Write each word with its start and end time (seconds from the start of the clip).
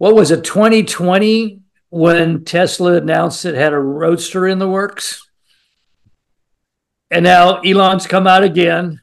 what 0.00 0.14
was 0.14 0.30
it, 0.30 0.44
2020 0.44 1.60
when 1.90 2.42
Tesla 2.46 2.94
announced 2.94 3.44
it 3.44 3.54
had 3.54 3.74
a 3.74 3.78
roadster 3.78 4.46
in 4.46 4.58
the 4.58 4.66
works? 4.66 5.28
And 7.10 7.22
now 7.22 7.60
Elon's 7.60 8.06
come 8.06 8.26
out 8.26 8.42
again, 8.42 9.02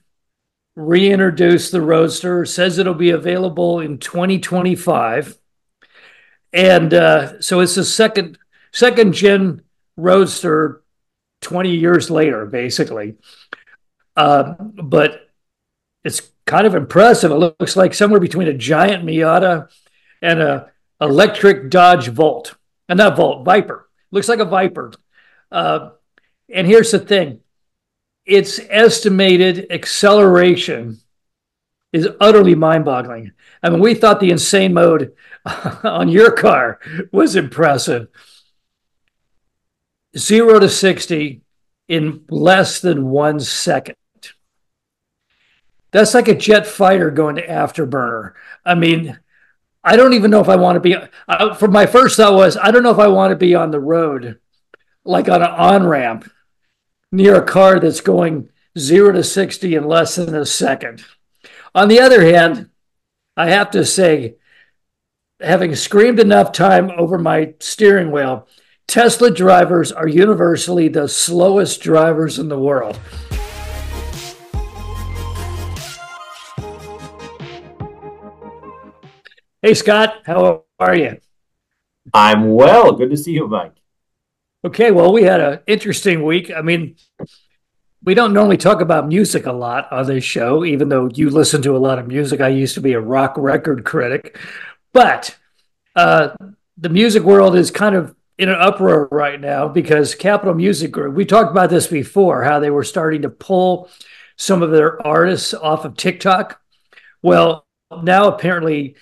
reintroduced 0.76 1.72
the 1.72 1.84
roadster, 1.84 2.46
says 2.46 2.80
it'll 2.80 2.96
be 2.96 3.12
available 3.12 3.80
in 3.80 4.00
2025. 4.00 5.38
And 6.52 6.92
uh, 6.96 7.42
so 7.42 7.60
it's 7.60 7.76
the 7.76 7.86
second 7.86 8.40
second 8.72 9.14
gen 9.14 9.62
roadster 9.98 10.82
20 11.42 11.76
years 11.76 12.10
later, 12.10 12.48
basically. 12.48 13.18
Uh, 14.16 14.56
but 14.60 15.30
it's 16.04 16.24
kind 16.48 16.66
of 16.66 16.74
impressive. 16.74 17.30
It 17.30 17.36
looks 17.36 17.76
like 17.76 17.94
somewhere 17.94 18.20
between 18.20 18.48
a 18.48 18.54
giant 18.54 19.06
Miata 19.06 19.70
and 20.24 20.42
a 20.42 20.72
electric 21.00 21.70
Dodge 21.70 22.10
Volt, 22.10 22.56
and 22.90 22.98
not 22.98 23.16
Volt 23.16 23.46
Viper. 23.46 23.90
Looks 24.12 24.30
like 24.30 24.40
a 24.40 24.46
Viper. 24.46 24.94
Uh, 25.52 25.92
and 26.54 26.68
here's 26.68 26.92
the 26.92 27.00
thing: 27.00 27.42
its 28.26 28.60
estimated 28.70 29.68
acceleration 29.72 31.00
is 31.94 32.10
utterly 32.20 32.56
mind-boggling. 32.56 33.32
I 33.64 33.70
mean, 33.70 33.80
we 33.80 33.94
thought 33.94 34.20
the 34.20 34.32
insane 34.32 34.74
mode 34.74 35.14
on 35.84 36.10
your 36.10 36.32
car 36.32 36.80
was 37.12 37.36
impressive. 37.36 38.08
Zero 40.18 40.60
to 40.60 40.70
60 40.70 41.42
in 41.88 42.26
less 42.30 42.82
than 42.82 43.10
one 43.10 43.40
second. 43.40 43.96
That's 45.92 46.14
like 46.14 46.28
a 46.28 46.36
jet 46.36 46.68
fighter 46.68 47.12
going 47.12 47.36
to 47.38 47.48
afterburner. 47.48 48.34
I 48.66 48.76
mean, 48.76 49.18
I 49.88 49.96
don't 49.96 50.14
even 50.14 50.32
know 50.32 50.42
if 50.42 50.50
I 50.50 50.58
want 50.58 50.76
to 50.76 50.80
be. 50.82 50.98
Uh, 51.30 51.54
for 51.56 51.70
my 51.70 51.86
first 51.86 52.18
thought 52.18 52.34
was, 52.34 52.58
I 52.58 52.72
don't 52.72 52.84
know 52.84 52.92
if 52.92 53.00
I 53.00 53.08
want 53.08 53.32
to 53.32 53.38
be 53.38 53.56
on 53.56 53.72
the 53.72 53.80
road, 53.80 54.38
like 55.06 55.30
on 55.30 55.42
an 55.42 55.50
on 55.50 55.88
ramp, 55.88 56.30
near 57.10 57.36
a 57.36 57.46
car 57.46 57.80
that's 57.80 58.02
going 58.02 58.50
zero 58.78 59.14
to 59.14 59.24
sixty 59.24 59.76
in 59.76 59.86
less 59.86 60.18
than 60.18 60.36
a 60.36 60.46
second. 60.46 61.06
On 61.74 61.88
the 61.88 62.02
other 62.02 62.22
hand, 62.22 62.70
I 63.38 63.50
have 63.50 63.72
to 63.72 63.86
say, 63.86 64.36
having 65.40 65.74
screamed 65.74 66.20
enough 66.20 66.52
time 66.52 66.92
over 66.98 67.18
my 67.18 67.54
steering 67.60 68.12
wheel, 68.12 68.46
Tesla 68.88 69.32
drivers 69.32 69.94
are 69.94 70.08
universally 70.08 70.90
the 70.90 71.08
slowest 71.08 71.82
drivers 71.82 72.40
in 72.40 72.50
the 72.50 72.60
world. 72.60 73.00
Hey, 79.68 79.74
Scott, 79.74 80.22
how 80.26 80.64
are 80.80 80.96
you? 80.96 81.18
I'm 82.14 82.54
well. 82.54 82.94
Good 82.94 83.10
to 83.10 83.18
see 83.18 83.34
you, 83.34 83.50
Mike. 83.50 83.74
Okay, 84.64 84.92
well, 84.92 85.12
we 85.12 85.24
had 85.24 85.42
an 85.42 85.60
interesting 85.68 86.24
week. 86.24 86.50
I 86.50 86.62
mean, 86.62 86.96
we 88.02 88.14
don't 88.14 88.34
normally 88.34 88.56
talk 88.56 88.80
about 88.80 89.10
music 89.10 89.46
a 89.46 89.52
lot 89.52 89.92
on 89.92 90.06
this 90.06 90.24
show, 90.24 90.64
even 90.64 90.88
though 90.88 91.10
you 91.14 91.30
listen 91.30 91.62
to 91.64 91.76
a 91.76 91.80
lot 91.80 92.00
of 92.00 92.08
music. 92.08 92.40
I 92.40 92.48
used 92.48 92.76
to 92.76 92.82
be 92.82 92.94
a 92.94 93.02
rock 93.02 93.34
record 93.36 93.84
critic, 93.84 94.40
but 94.94 95.38
uh, 95.98 96.30
the 96.78 96.88
music 96.88 97.24
world 97.24 97.58
is 97.58 97.70
kind 97.70 97.94
of 97.94 98.16
in 98.38 98.48
an 98.48 98.56
uproar 98.56 99.10
right 99.12 99.42
now 99.42 99.68
because 99.68 100.16
Capitol 100.16 100.54
Music 100.54 100.92
Group, 100.92 101.14
we 101.14 101.26
talked 101.26 101.52
about 101.52 101.70
this 101.70 101.88
before, 101.88 102.46
how 102.46 102.62
they 102.62 102.70
were 102.70 102.86
starting 102.86 103.24
to 103.24 103.30
pull 103.30 103.90
some 104.38 104.64
of 104.64 104.72
their 104.72 105.06
artists 105.06 105.54
off 105.54 105.84
of 105.84 105.98
TikTok. 105.98 106.62
Well, 107.22 107.68
now 108.02 108.30
apparently 108.30 108.96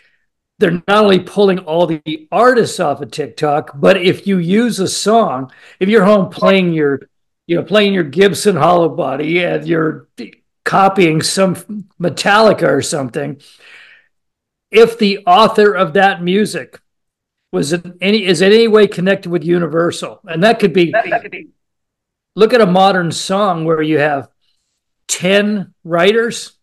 they're 0.59 0.84
not 0.88 1.03
only 1.03 1.20
pulling 1.20 1.59
all 1.59 1.86
the 1.86 2.28
artists 2.31 2.80
off 2.80 3.02
of 3.02 3.11
TikTok, 3.11 3.72
but 3.75 3.98
if 4.02 4.25
you 4.25 4.38
use 4.38 4.80
a 4.80 4.88
song, 4.88 5.52
if 5.80 5.89
you're 5.89 6.06
home 6.06 6.30
playing 6.30 6.73
your, 6.73 7.02
you 7.47 7.56
know, 7.56 7.64
playing 7.64 7.94
your 7.94 8.03
Gibson 8.03 8.56
Hollow 8.56 8.89
Body 8.89 9.44
and 9.44 9.67
you're 9.67 10.07
copying 10.63 11.22
some 11.22 11.56
Metallica 12.00 12.68
or 12.68 12.81
something, 12.81 13.41
if 14.72 14.97
the 14.97 15.19
author 15.25 15.74
of 15.74 15.94
that 15.94 16.24
music 16.24 16.80
was 17.51 17.74
in 17.74 17.97
any 18.01 18.25
is 18.25 18.41
in 18.41 18.51
any 18.51 18.68
way 18.68 18.88
connected 18.88 19.30
with 19.30 19.44
Universal, 19.44 20.19
and 20.25 20.44
that 20.44 20.59
could 20.59 20.74
be, 20.74 20.91
that 20.91 21.22
could 21.22 21.31
be 21.31 21.50
look 22.35 22.53
at 22.53 22.62
a 22.62 22.66
modern 22.66 23.12
song 23.12 23.66
where 23.66 23.81
you 23.81 23.97
have 23.97 24.30
10 25.07 25.74
writers. 25.84 26.53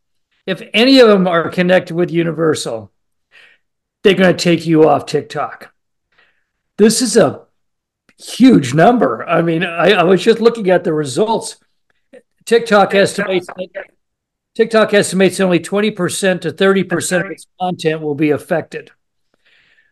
If 0.47 0.63
any 0.75 0.99
of 0.99 1.09
them 1.09 1.27
are 1.27 1.49
connected 1.51 1.95
with 1.95 2.11
Universal, 2.11 2.92
they're 4.03 4.15
going 4.15 4.37
to 4.37 4.43
take 4.43 4.67
you 4.67 4.89
off 4.89 5.07
TikTok. 5.07 5.73
This 6.79 7.03
is 7.03 7.17
a 7.17 7.47
huge 8.19 8.75
number. 8.75 9.29
I 9.29 9.43
mean, 9.43 9.65
I, 9.65 9.93
I 9.93 10.03
was 10.05 10.23
just 10.23 10.41
looking 10.41 10.71
at 10.71 10.85
the 10.85 10.93
results. 10.93 11.59
TikTok 12.45 12.95
estimates 12.95 13.47
TikTok 14.55 14.93
estimates 14.93 15.41
only 15.41 15.61
20% 15.61 16.43
to 16.43 16.53
30% 16.53 17.25
of 17.25 17.31
its 17.31 17.47
content 17.59 18.03
will 18.03 18.15
be 18.15 18.31
affected. 18.31 18.91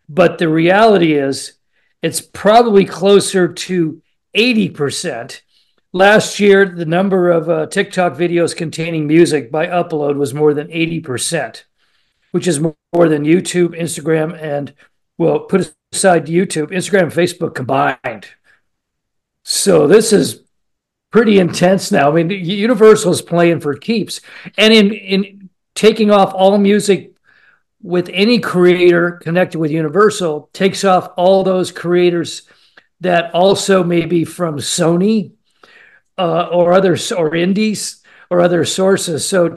But 0.06 0.36
the 0.36 0.50
reality 0.50 1.14
is 1.14 1.54
it's 2.02 2.20
probably 2.20 2.84
closer 2.84 3.48
to 3.48 4.02
80%. 4.36 5.40
Last 5.92 6.38
year, 6.38 6.66
the 6.66 6.84
number 6.84 7.30
of 7.30 7.48
uh, 7.48 7.66
TikTok 7.66 8.14
videos 8.14 8.54
containing 8.54 9.06
music 9.06 9.50
by 9.50 9.66
upload 9.66 10.16
was 10.16 10.34
more 10.34 10.52
than 10.52 10.68
80% 10.68 11.62
which 12.30 12.46
is 12.46 12.60
more 12.60 12.74
than 12.92 13.24
YouTube, 13.24 13.78
Instagram, 13.78 14.40
and 14.40 14.74
well, 15.18 15.40
put 15.40 15.72
aside 15.92 16.26
YouTube, 16.26 16.70
Instagram, 16.70 17.02
and 17.02 17.12
Facebook 17.12 17.54
combined. 17.54 18.26
So 19.44 19.86
this 19.86 20.12
is 20.12 20.44
pretty 21.10 21.38
intense 21.38 21.90
now. 21.90 22.10
I 22.10 22.22
mean, 22.22 22.30
Universal 22.30 23.12
is 23.12 23.22
playing 23.22 23.60
for 23.60 23.74
keeps, 23.74 24.20
and 24.56 24.72
in 24.72 24.92
in 24.92 25.50
taking 25.74 26.10
off 26.10 26.32
all 26.34 26.56
music 26.58 27.14
with 27.82 28.10
any 28.12 28.38
creator 28.38 29.12
connected 29.12 29.58
with 29.58 29.70
Universal 29.70 30.50
takes 30.52 30.84
off 30.84 31.12
all 31.16 31.42
those 31.42 31.72
creators 31.72 32.42
that 33.00 33.32
also 33.34 33.82
may 33.82 34.04
be 34.04 34.24
from 34.24 34.58
Sony 34.58 35.32
uh, 36.18 36.48
or 36.48 36.72
others 36.72 37.10
or 37.10 37.34
indies 37.34 38.02
or 38.30 38.40
other 38.40 38.64
sources. 38.64 39.26
So 39.26 39.54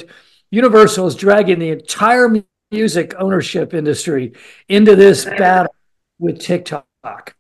Universal 0.50 1.08
is 1.08 1.16
dragging 1.16 1.60
the 1.60 1.72
entire 1.72 2.30
music 2.74 3.14
ownership 3.20 3.74
industry 3.74 4.34
into 4.68 4.96
this 4.96 5.26
battle 5.26 5.74
with 6.18 6.40
TikTok? 6.40 7.36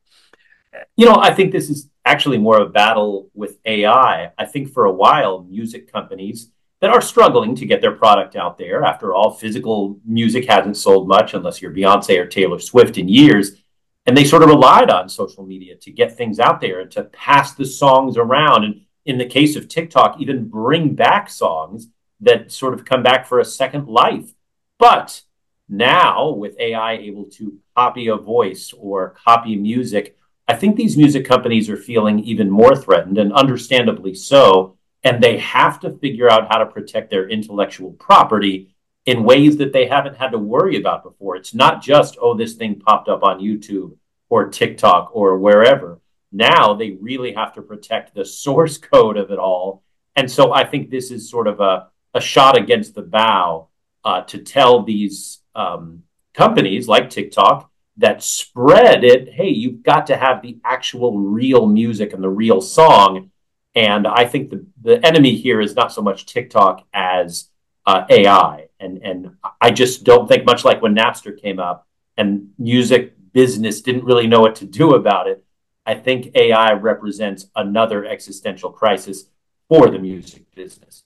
You 0.95 1.07
know, 1.07 1.16
I 1.16 1.33
think 1.33 1.51
this 1.51 1.69
is 1.69 1.89
actually 2.05 2.38
more 2.38 2.61
of 2.61 2.69
a 2.69 2.71
battle 2.71 3.31
with 3.33 3.57
AI. 3.66 4.31
I 4.38 4.45
think 4.45 4.72
for 4.72 4.85
a 4.85 4.91
while, 4.91 5.43
music 5.43 5.91
companies 5.91 6.51
that 6.81 6.91
are 6.91 7.01
struggling 7.01 7.55
to 7.55 7.66
get 7.66 7.81
their 7.81 7.93
product 7.93 8.35
out 8.35 8.57
there, 8.57 8.83
after 8.83 9.13
all, 9.13 9.31
physical 9.31 9.99
music 10.05 10.45
hasn't 10.47 10.77
sold 10.77 11.07
much 11.07 11.33
unless 11.33 11.61
you're 11.61 11.73
Beyonce 11.73 12.19
or 12.19 12.27
Taylor 12.27 12.59
Swift 12.59 12.97
in 12.97 13.07
years. 13.07 13.57
And 14.05 14.16
they 14.16 14.25
sort 14.25 14.43
of 14.43 14.49
relied 14.49 14.89
on 14.89 15.07
social 15.07 15.45
media 15.45 15.77
to 15.77 15.91
get 15.91 16.16
things 16.16 16.39
out 16.39 16.59
there 16.59 16.81
and 16.81 16.91
to 16.91 17.05
pass 17.05 17.53
the 17.53 17.66
songs 17.66 18.17
around. 18.17 18.66
And 18.66 18.81
in 19.05 19.17
the 19.17 19.25
case 19.25 19.55
of 19.55 19.69
TikTok, 19.69 20.19
even 20.19 20.49
bring 20.49 20.93
back 20.93 21.29
songs 21.29 21.88
that 22.19 22.51
sort 22.51 22.73
of 22.73 22.85
come 22.85 23.01
back 23.01 23.25
for 23.25 23.39
a 23.39 23.45
second 23.45 23.88
life. 23.88 24.33
But 24.79 25.22
now, 25.69 26.29
with 26.31 26.59
AI 26.59 26.94
able 26.94 27.25
to 27.31 27.59
copy 27.75 28.07
a 28.07 28.16
voice 28.16 28.73
or 28.78 29.11
copy 29.11 29.56
music, 29.56 30.17
I 30.47 30.56
think 30.56 30.75
these 30.75 30.97
music 30.97 31.25
companies 31.25 31.69
are 31.69 31.78
feeling 31.78 32.19
even 32.19 32.50
more 32.50 32.75
threatened, 32.75 33.17
and 33.17 33.31
understandably 33.34 34.13
so. 34.13 34.78
And 35.03 35.22
they 35.22 35.38
have 35.39 35.79
to 35.81 35.97
figure 35.97 36.29
out 36.29 36.47
how 36.50 36.57
to 36.57 36.66
protect 36.66 37.09
their 37.09 37.29
intellectual 37.29 37.91
property 37.94 38.73
in 39.06 39.23
ways 39.23 39.57
that 39.57 39.73
they 39.73 39.85
haven't 39.85 40.17
had 40.17 40.31
to 40.31 40.38
worry 40.38 40.78
about 40.78 41.03
before. 41.03 41.35
It's 41.35 41.53
not 41.53 41.81
just, 41.81 42.17
oh, 42.22 42.35
this 42.35 42.53
thing 42.53 42.79
popped 42.79 43.09
up 43.09 43.23
on 43.23 43.40
YouTube 43.40 43.97
or 44.29 44.47
TikTok 44.47 45.09
or 45.14 45.37
wherever. 45.37 45.99
Now 46.31 46.73
they 46.73 46.91
really 46.91 47.34
have 47.34 47.53
to 47.53 47.61
protect 47.61 48.16
the 48.16 48.25
source 48.25 48.78
code 48.78 49.17
of 49.17 49.29
it 49.29 49.40
all. 49.40 49.84
And 50.16 50.29
so 50.31 50.53
I 50.53 50.64
think 50.64 50.90
this 50.90 51.11
is 51.11 51.29
sort 51.29 51.47
of 51.47 51.59
a, 51.59 51.87
a 52.14 52.22
shot 52.22 52.58
against 52.58 52.96
the 52.96 53.02
bow 53.02 53.70
uh, 54.03 54.22
to 54.22 54.38
tell 54.38 54.84
these 54.84 55.40
um, 55.55 56.03
companies 56.34 56.88
like 56.88 57.09
TikTok 57.09 57.70
that 57.97 58.23
spread 58.23 59.03
it. 59.03 59.34
Hey, 59.34 59.50
you've 59.50 59.84
got 59.84 60.08
to 60.08 60.17
have 60.17 60.41
the 60.41 60.58
actual 60.66 61.20
real 61.20 61.67
music 61.67 62.14
and 62.14 62.23
the 62.23 62.29
real 62.29 62.59
song. 62.61 63.32
And 63.76 64.08
I 64.08 64.26
think 64.26 64.50
the, 64.50 64.66
the 64.82 65.05
enemy 65.05 65.35
here 65.35 65.61
is 65.61 65.76
not 65.76 65.91
so 65.91 66.02
much 66.02 66.26
TikTok 66.26 66.85
as 66.94 67.50
uh, 67.85 68.05
AI. 68.09 68.67
And, 68.79 68.97
and 69.03 69.35
I 69.61 69.72
just 69.72 70.03
don't 70.03 70.28
think, 70.28 70.46
much 70.46 70.66
like 70.66 70.82
when 70.82 70.96
Napster 70.96 71.40
came 71.40 71.59
up 71.59 71.88
and 72.17 72.49
music 72.58 73.14
business 73.32 73.82
didn't 73.82 74.06
really 74.06 74.28
know 74.28 74.41
what 74.41 74.56
to 74.56 74.66
do 74.66 74.96
about 74.96 75.28
it, 75.28 75.44
I 75.85 75.96
think 75.96 76.35
AI 76.35 76.73
represents 76.73 77.47
another 77.56 78.06
existential 78.06 78.72
crisis 78.72 79.26
for 79.67 79.90
the 79.90 79.99
music 79.99 80.44
business 80.56 81.03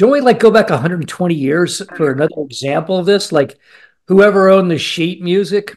don't 0.00 0.12
we 0.12 0.22
like 0.22 0.38
go 0.38 0.50
back 0.50 0.70
120 0.70 1.34
years 1.34 1.84
for 1.84 1.92
uh-huh. 1.92 2.12
another 2.12 2.40
example 2.40 2.96
of 2.96 3.04
this? 3.04 3.32
Like 3.32 3.58
whoever 4.08 4.48
owned 4.48 4.70
the 4.70 4.78
sheet 4.78 5.20
music, 5.20 5.76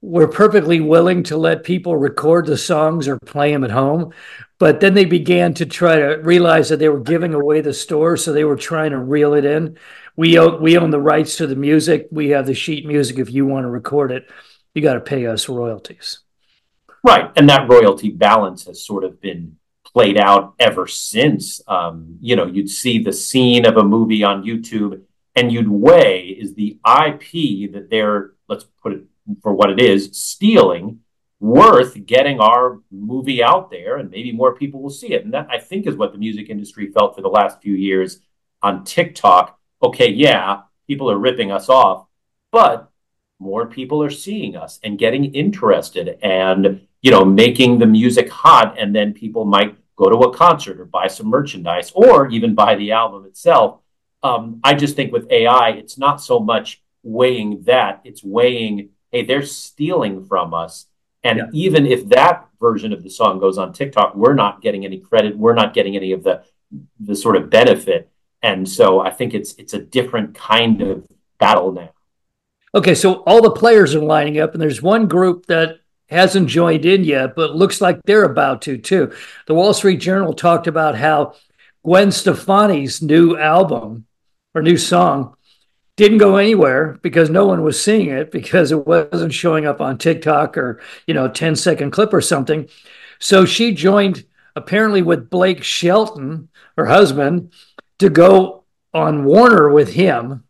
were 0.00 0.28
perfectly 0.28 0.80
willing 0.80 1.22
to 1.22 1.36
let 1.36 1.62
people 1.62 1.96
record 1.96 2.46
the 2.46 2.56
songs 2.56 3.06
or 3.06 3.18
play 3.20 3.52
them 3.52 3.64
at 3.64 3.70
home. 3.70 4.12
But 4.58 4.80
then 4.80 4.94
they 4.94 5.04
began 5.04 5.54
to 5.54 5.66
try 5.66 5.96
to 5.96 6.20
realize 6.22 6.68
that 6.68 6.78
they 6.78 6.88
were 6.88 6.96
uh-huh. 6.96 7.04
giving 7.04 7.34
away 7.34 7.62
the 7.62 7.74
store, 7.74 8.16
so 8.16 8.32
they 8.32 8.44
were 8.44 8.56
trying 8.56 8.90
to 8.90 8.98
reel 8.98 9.34
it 9.34 9.44
in. 9.44 9.76
We 10.16 10.38
own, 10.38 10.62
we 10.62 10.76
own 10.76 10.90
the 10.90 11.00
rights 11.00 11.36
to 11.38 11.48
the 11.48 11.56
music. 11.56 12.08
We 12.12 12.30
have 12.30 12.46
the 12.46 12.54
sheet 12.54 12.86
music. 12.86 13.18
If 13.18 13.32
you 13.32 13.44
want 13.44 13.64
to 13.64 13.70
record 13.70 14.12
it, 14.12 14.30
you 14.72 14.82
got 14.82 14.94
to 14.94 15.00
pay 15.00 15.26
us 15.26 15.48
royalties. 15.48 16.20
Right, 17.02 17.32
and 17.34 17.48
that 17.48 17.68
royalty 17.68 18.10
balance 18.10 18.66
has 18.66 18.84
sort 18.84 19.02
of 19.02 19.20
been 19.20 19.56
played 19.92 20.18
out 20.18 20.54
ever 20.58 20.86
since. 20.86 21.60
Um, 21.68 22.18
you 22.20 22.36
know, 22.36 22.46
you'd 22.46 22.70
see 22.70 22.98
the 22.98 23.12
scene 23.12 23.66
of 23.66 23.76
a 23.76 23.84
movie 23.84 24.24
on 24.24 24.44
YouTube, 24.44 25.02
and 25.34 25.52
you'd 25.52 25.68
weigh 25.68 26.28
is 26.28 26.54
the 26.54 26.78
IP 26.86 27.72
that 27.72 27.88
they're 27.90 28.32
let's 28.48 28.64
put 28.82 28.92
it 28.92 29.04
for 29.42 29.52
what 29.54 29.70
it 29.70 29.80
is, 29.80 30.10
stealing, 30.12 31.00
worth 31.40 32.06
getting 32.06 32.38
our 32.40 32.80
movie 32.90 33.42
out 33.42 33.70
there 33.70 33.96
and 33.96 34.10
maybe 34.10 34.30
more 34.30 34.54
people 34.54 34.80
will 34.80 34.90
see 34.90 35.12
it. 35.12 35.24
And 35.24 35.34
that 35.34 35.48
I 35.50 35.58
think 35.58 35.86
is 35.86 35.96
what 35.96 36.12
the 36.12 36.18
music 36.18 36.48
industry 36.48 36.92
felt 36.92 37.16
for 37.16 37.22
the 37.22 37.28
last 37.28 37.60
few 37.60 37.74
years 37.74 38.20
on 38.62 38.84
TikTok. 38.84 39.58
Okay, 39.82 40.10
yeah, 40.10 40.62
people 40.86 41.10
are 41.10 41.18
ripping 41.18 41.50
us 41.50 41.68
off, 41.68 42.06
but 42.52 42.92
more 43.40 43.66
people 43.66 44.02
are 44.02 44.10
seeing 44.10 44.56
us 44.56 44.78
and 44.84 44.98
getting 44.98 45.34
interested 45.34 46.16
and 46.22 46.86
you 47.00 47.10
know 47.10 47.24
making 47.24 47.78
the 47.78 47.86
music 47.86 48.30
hot 48.30 48.78
and 48.78 48.94
then 48.94 49.12
people 49.12 49.44
might 49.44 49.76
go 50.02 50.10
to 50.10 50.28
a 50.28 50.36
concert 50.44 50.76
or 50.80 50.86
buy 50.98 51.06
some 51.06 51.28
merchandise 51.28 51.92
or 51.94 52.28
even 52.36 52.54
buy 52.54 52.74
the 52.74 52.92
album 52.92 53.24
itself 53.26 53.80
um, 54.22 54.60
i 54.62 54.72
just 54.74 54.96
think 54.96 55.12
with 55.12 55.26
ai 55.30 55.70
it's 55.70 55.96
not 56.06 56.16
so 56.20 56.40
much 56.52 56.82
weighing 57.02 57.62
that 57.62 58.00
it's 58.04 58.22
weighing 58.22 58.76
hey, 59.12 59.24
they're 59.24 59.44
stealing 59.44 60.24
from 60.24 60.52
us. 60.54 60.86
And 61.22 61.38
yeah. 61.38 61.44
even 61.52 61.86
if 61.86 62.08
that 62.08 62.48
version 62.60 62.92
of 62.92 63.04
the 63.04 63.10
song 63.10 63.38
goes 63.38 63.58
on 63.58 63.72
TikTok, 63.72 64.16
we're 64.16 64.34
not 64.34 64.60
getting 64.60 64.84
any 64.84 64.98
credit. 64.98 65.36
We're 65.36 65.54
not 65.54 65.74
getting 65.74 65.94
any 65.94 66.10
of 66.12 66.24
the 66.24 66.42
the 66.98 67.14
sort 67.14 67.36
of 67.36 67.50
benefit. 67.50 68.10
And 68.42 68.68
so 68.68 68.98
I 68.98 69.10
think 69.10 69.34
it's 69.34 69.54
it's 69.54 69.74
a 69.74 69.78
different 69.78 70.34
kind 70.34 70.82
of 70.82 71.06
battle 71.38 71.70
now. 71.70 71.90
Okay, 72.74 72.94
so 72.94 73.22
all 73.24 73.42
the 73.42 73.50
players 73.50 73.94
are 73.94 74.00
lining 74.00 74.40
up, 74.40 74.54
and 74.54 74.62
there's 74.62 74.80
one 74.80 75.06
group 75.06 75.46
that 75.46 75.80
hasn't 76.12 76.48
joined 76.48 76.84
in 76.84 77.04
yet, 77.04 77.34
but 77.34 77.56
looks 77.56 77.80
like 77.80 78.00
they're 78.04 78.24
about 78.24 78.62
to 78.62 78.78
too. 78.78 79.12
The 79.46 79.54
Wall 79.54 79.74
Street 79.74 79.98
Journal 79.98 80.32
talked 80.32 80.66
about 80.66 80.96
how 80.96 81.34
Gwen 81.84 82.12
Stefani's 82.12 83.02
new 83.02 83.36
album 83.36 84.06
or 84.54 84.62
new 84.62 84.76
song 84.76 85.34
didn't 85.96 86.18
go 86.18 86.36
anywhere 86.36 86.98
because 87.02 87.28
no 87.28 87.46
one 87.46 87.62
was 87.62 87.82
seeing 87.82 88.08
it 88.08 88.30
because 88.30 88.72
it 88.72 88.86
wasn't 88.86 89.32
showing 89.32 89.66
up 89.66 89.80
on 89.80 89.98
TikTok 89.98 90.56
or, 90.56 90.80
you 91.06 91.14
know, 91.14 91.28
10 91.28 91.56
second 91.56 91.90
clip 91.90 92.12
or 92.12 92.20
something. 92.20 92.68
So 93.18 93.44
she 93.44 93.74
joined 93.74 94.24
apparently 94.56 95.02
with 95.02 95.30
Blake 95.30 95.62
Shelton, 95.62 96.48
her 96.76 96.86
husband, 96.86 97.52
to 97.98 98.08
go 98.08 98.64
on 98.94 99.24
Warner 99.24 99.70
with 99.70 99.92
him, 99.92 100.44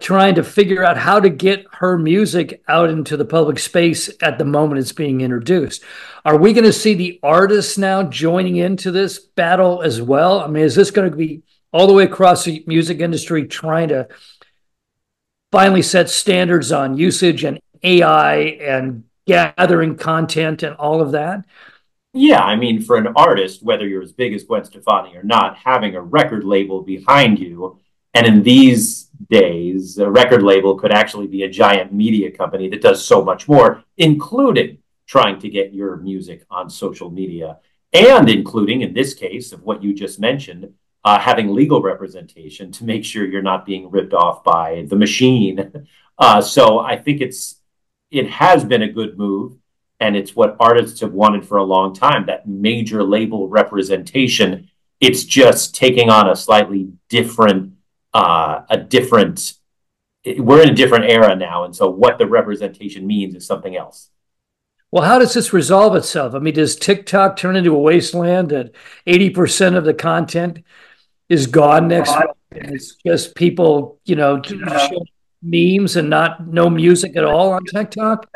trying 0.00 0.34
to 0.36 0.44
figure 0.44 0.84
out 0.84 0.96
how 0.96 1.20
to 1.20 1.28
get 1.28 1.66
her 1.72 1.98
music 1.98 2.62
out 2.68 2.88
into 2.88 3.16
the 3.16 3.24
public 3.24 3.58
space 3.58 4.10
at 4.22 4.38
the 4.38 4.44
moment 4.44 4.80
it's 4.80 4.92
being 4.92 5.20
introduced. 5.20 5.82
Are 6.24 6.38
we 6.38 6.52
going 6.52 6.64
to 6.64 6.72
see 6.72 6.94
the 6.94 7.20
artists 7.22 7.76
now 7.76 8.02
joining 8.02 8.56
into 8.56 8.90
this 8.90 9.18
battle 9.18 9.82
as 9.82 10.00
well? 10.00 10.40
I 10.40 10.46
mean, 10.46 10.64
is 10.64 10.74
this 10.74 10.90
going 10.90 11.10
to 11.10 11.16
be 11.16 11.42
all 11.72 11.86
the 11.86 11.92
way 11.92 12.04
across 12.04 12.44
the 12.44 12.64
music 12.66 13.00
industry 13.00 13.46
trying 13.46 13.88
to 13.88 14.08
finally 15.50 15.82
set 15.82 16.08
standards 16.08 16.72
on 16.72 16.96
usage 16.96 17.44
and 17.44 17.60
AI 17.82 18.34
and 18.36 19.04
gathering 19.26 19.96
content 19.96 20.62
and 20.62 20.74
all 20.76 21.00
of 21.02 21.12
that? 21.12 21.44
Yeah, 22.14 22.40
I 22.42 22.56
mean, 22.56 22.82
for 22.82 22.96
an 22.96 23.08
artist, 23.16 23.62
whether 23.62 23.86
you're 23.86 24.02
as 24.02 24.12
big 24.12 24.34
as 24.34 24.44
Gwen 24.44 24.64
Stefani 24.64 25.16
or 25.16 25.22
not, 25.22 25.56
having 25.56 25.96
a 25.96 26.02
record 26.02 26.44
label 26.44 26.82
behind 26.82 27.38
you, 27.38 27.78
and 28.14 28.26
in 28.26 28.42
these 28.42 29.08
days, 29.30 29.98
a 29.98 30.10
record 30.10 30.42
label 30.42 30.78
could 30.78 30.92
actually 30.92 31.26
be 31.26 31.42
a 31.42 31.48
giant 31.48 31.92
media 31.92 32.30
company 32.30 32.68
that 32.68 32.82
does 32.82 33.04
so 33.04 33.22
much 33.22 33.48
more, 33.48 33.84
including 33.96 34.78
trying 35.06 35.38
to 35.40 35.48
get 35.48 35.74
your 35.74 35.96
music 35.96 36.44
on 36.50 36.70
social 36.70 37.10
media, 37.10 37.58
and 37.92 38.28
including, 38.28 38.80
in 38.80 38.94
this 38.94 39.14
case, 39.14 39.52
of 39.52 39.62
what 39.62 39.82
you 39.82 39.94
just 39.94 40.18
mentioned, 40.18 40.72
uh, 41.04 41.18
having 41.18 41.54
legal 41.54 41.82
representation 41.82 42.70
to 42.72 42.84
make 42.84 43.04
sure 43.04 43.26
you're 43.26 43.42
not 43.42 43.66
being 43.66 43.90
ripped 43.90 44.14
off 44.14 44.42
by 44.44 44.86
the 44.88 44.96
machine. 44.96 45.86
Uh, 46.18 46.40
so 46.40 46.78
I 46.78 46.96
think 46.96 47.20
it's 47.20 47.60
it 48.10 48.28
has 48.28 48.64
been 48.64 48.82
a 48.82 48.92
good 48.92 49.18
move, 49.18 49.56
and 49.98 50.14
it's 50.14 50.36
what 50.36 50.56
artists 50.60 51.00
have 51.00 51.12
wanted 51.12 51.44
for 51.44 51.56
a 51.56 51.64
long 51.64 51.94
time. 51.94 52.26
That 52.26 52.46
major 52.46 53.02
label 53.02 53.48
representation. 53.48 54.70
It's 55.00 55.24
just 55.24 55.74
taking 55.74 56.10
on 56.10 56.28
a 56.28 56.36
slightly 56.36 56.92
different 57.08 57.72
uh, 58.14 58.62
a 58.68 58.76
different. 58.76 59.54
We're 60.24 60.62
in 60.62 60.70
a 60.70 60.74
different 60.74 61.06
era 61.06 61.34
now, 61.34 61.64
and 61.64 61.74
so 61.74 61.90
what 61.90 62.18
the 62.18 62.26
representation 62.26 63.06
means 63.06 63.34
is 63.34 63.44
something 63.44 63.76
else. 63.76 64.10
Well, 64.92 65.04
how 65.04 65.18
does 65.18 65.34
this 65.34 65.52
resolve 65.52 65.96
itself? 65.96 66.34
I 66.34 66.38
mean, 66.38 66.54
does 66.54 66.76
TikTok 66.76 67.36
turn 67.36 67.56
into 67.56 67.74
a 67.74 67.78
wasteland 67.78 68.50
that 68.50 68.72
80% 69.06 69.76
of 69.76 69.84
the 69.84 69.94
content 69.94 70.62
is 71.28 71.46
gone 71.46 71.88
next 71.88 72.14
week. 72.14 72.26
It's 72.50 72.96
just 72.96 73.34
people, 73.34 73.98
you 74.04 74.16
know, 74.16 74.42
memes 75.42 75.96
and 75.96 76.10
not 76.10 76.46
no 76.46 76.68
music 76.68 77.16
at 77.16 77.24
all 77.24 77.52
on 77.52 77.64
TikTok. 77.64 78.28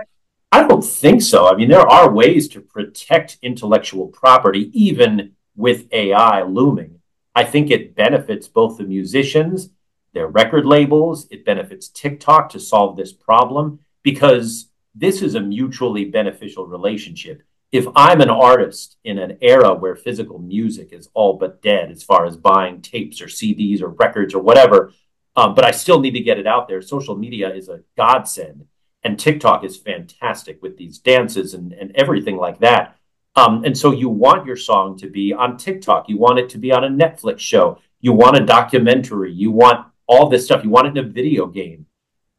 I 0.50 0.66
don't 0.66 0.82
think 0.82 1.20
so. 1.20 1.46
I 1.46 1.54
mean, 1.54 1.68
there 1.68 1.86
are 1.86 2.10
ways 2.10 2.48
to 2.48 2.62
protect 2.62 3.38
intellectual 3.42 4.08
property, 4.08 4.70
even 4.72 5.32
with 5.54 5.92
AI 5.92 6.42
looming. 6.42 6.95
I 7.36 7.44
think 7.44 7.70
it 7.70 7.94
benefits 7.94 8.48
both 8.48 8.78
the 8.78 8.84
musicians, 8.84 9.70
their 10.12 10.26
record 10.26 10.66
labels, 10.66 11.28
it 11.30 11.44
benefits 11.44 11.88
TikTok 11.88 12.48
to 12.48 12.58
solve 12.58 12.96
this 12.96 13.12
problem 13.12 13.78
because 14.02 14.70
this 14.92 15.22
is 15.22 15.36
a 15.36 15.40
mutually 15.40 16.06
beneficial 16.06 16.66
relationship 16.66 17.42
if 17.72 17.86
I'm 17.94 18.20
an 18.20 18.30
artist 18.30 18.96
in 19.04 19.18
an 19.18 19.38
era 19.40 19.74
where 19.74 19.96
physical 19.96 20.38
music 20.38 20.92
is 20.92 21.08
all 21.14 21.34
but 21.34 21.62
dead 21.62 21.90
as 21.90 22.02
far 22.02 22.24
as 22.24 22.36
buying 22.36 22.80
tapes 22.80 23.20
or 23.20 23.26
CDs 23.26 23.82
or 23.82 23.88
records 23.88 24.34
or 24.34 24.42
whatever, 24.42 24.92
um, 25.34 25.54
but 25.54 25.64
I 25.64 25.72
still 25.72 26.00
need 26.00 26.12
to 26.12 26.20
get 26.20 26.38
it 26.38 26.46
out 26.46 26.68
there, 26.68 26.80
social 26.80 27.16
media 27.16 27.52
is 27.54 27.68
a 27.68 27.82
godsend. 27.96 28.66
And 29.02 29.18
TikTok 29.18 29.62
is 29.62 29.76
fantastic 29.76 30.60
with 30.62 30.78
these 30.78 30.98
dances 30.98 31.54
and, 31.54 31.72
and 31.72 31.94
everything 31.94 32.36
like 32.36 32.60
that. 32.60 32.95
Um, 33.36 33.64
and 33.64 33.76
so 33.76 33.92
you 33.92 34.08
want 34.08 34.46
your 34.46 34.56
song 34.56 34.96
to 34.98 35.08
be 35.08 35.32
on 35.32 35.58
TikTok. 35.58 36.08
You 36.08 36.18
want 36.18 36.38
it 36.38 36.48
to 36.50 36.58
be 36.58 36.72
on 36.72 36.84
a 36.84 36.88
Netflix 36.88 37.40
show. 37.40 37.78
You 38.00 38.12
want 38.12 38.36
a 38.36 38.44
documentary. 38.44 39.32
You 39.32 39.50
want 39.50 39.86
all 40.06 40.28
this 40.28 40.46
stuff. 40.46 40.64
You 40.64 40.70
want 40.70 40.86
it 40.86 40.96
in 40.96 41.04
a 41.04 41.08
video 41.08 41.46
game. 41.46 41.86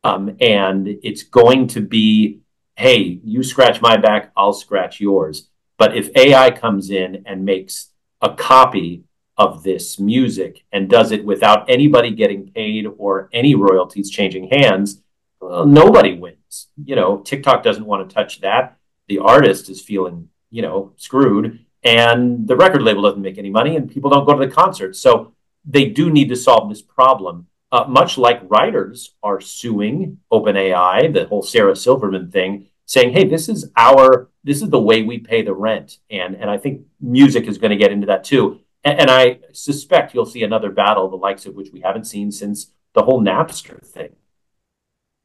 Um, 0.03 0.35
and 0.39 0.87
it's 1.03 1.23
going 1.23 1.67
to 1.69 1.81
be 1.81 2.41
hey, 2.77 3.19
you 3.23 3.41
scratch 3.41 3.81
my 3.81 3.97
back, 3.97 4.31
I'll 4.37 4.53
scratch 4.53 5.01
yours. 5.01 5.49
But 5.77 5.97
if 5.97 6.15
AI 6.15 6.51
comes 6.51 6.91
in 6.91 7.23
and 7.25 7.43
makes 7.43 7.89
a 8.21 8.33
copy 8.33 9.03
of 9.35 9.63
this 9.63 9.99
music 9.99 10.63
and 10.71 10.89
does 10.89 11.11
it 11.11 11.25
without 11.25 11.69
anybody 11.69 12.11
getting 12.11 12.51
paid 12.51 12.85
or 12.97 13.29
any 13.33 13.55
royalties 13.55 14.09
changing 14.09 14.49
hands, 14.49 15.01
well, 15.41 15.65
nobody 15.65 16.13
wins. 16.13 16.67
You 16.83 16.95
know, 16.95 17.17
TikTok 17.17 17.63
doesn't 17.63 17.85
want 17.85 18.07
to 18.07 18.13
touch 18.13 18.41
that. 18.41 18.77
The 19.07 19.19
artist 19.19 19.69
is 19.69 19.81
feeling, 19.81 20.29
you 20.49 20.61
know, 20.61 20.93
screwed, 20.97 21.65
and 21.83 22.47
the 22.47 22.55
record 22.55 22.81
label 22.81 23.03
doesn't 23.03 23.21
make 23.21 23.37
any 23.37 23.49
money, 23.49 23.75
and 23.75 23.89
people 23.89 24.09
don't 24.09 24.25
go 24.25 24.37
to 24.37 24.45
the 24.45 24.51
concerts. 24.51 24.99
So 24.99 25.33
they 25.65 25.85
do 25.85 26.09
need 26.09 26.29
to 26.29 26.35
solve 26.35 26.69
this 26.69 26.81
problem. 26.81 27.47
Uh, 27.71 27.85
much 27.87 28.17
like 28.17 28.49
writers 28.49 29.15
are 29.21 29.41
suing 29.41 30.17
OpenAI, 30.31 31.13
the 31.13 31.25
whole 31.25 31.43
Sarah 31.43 31.75
Silverman 31.75 32.31
thing, 32.31 32.67
saying, 32.85 33.11
"Hey, 33.11 33.25
this 33.25 33.49
is 33.49 33.71
our 33.75 34.29
this 34.43 34.61
is 34.61 34.69
the 34.69 34.79
way 34.79 35.03
we 35.03 35.19
pay 35.19 35.41
the 35.41 35.53
rent," 35.53 35.97
and 36.09 36.35
and 36.35 36.49
I 36.49 36.57
think 36.57 36.83
music 37.01 37.45
is 37.45 37.57
going 37.57 37.71
to 37.71 37.77
get 37.77 37.91
into 37.91 38.07
that 38.07 38.23
too. 38.23 38.61
And, 38.83 39.01
and 39.01 39.11
I 39.11 39.39
suspect 39.51 40.13
you'll 40.13 40.25
see 40.25 40.43
another 40.43 40.71
battle, 40.71 41.09
the 41.09 41.17
likes 41.17 41.45
of 41.45 41.55
which 41.55 41.71
we 41.73 41.81
haven't 41.81 42.05
seen 42.05 42.31
since 42.31 42.71
the 42.93 43.03
whole 43.03 43.21
Napster 43.21 43.85
thing. 43.85 44.15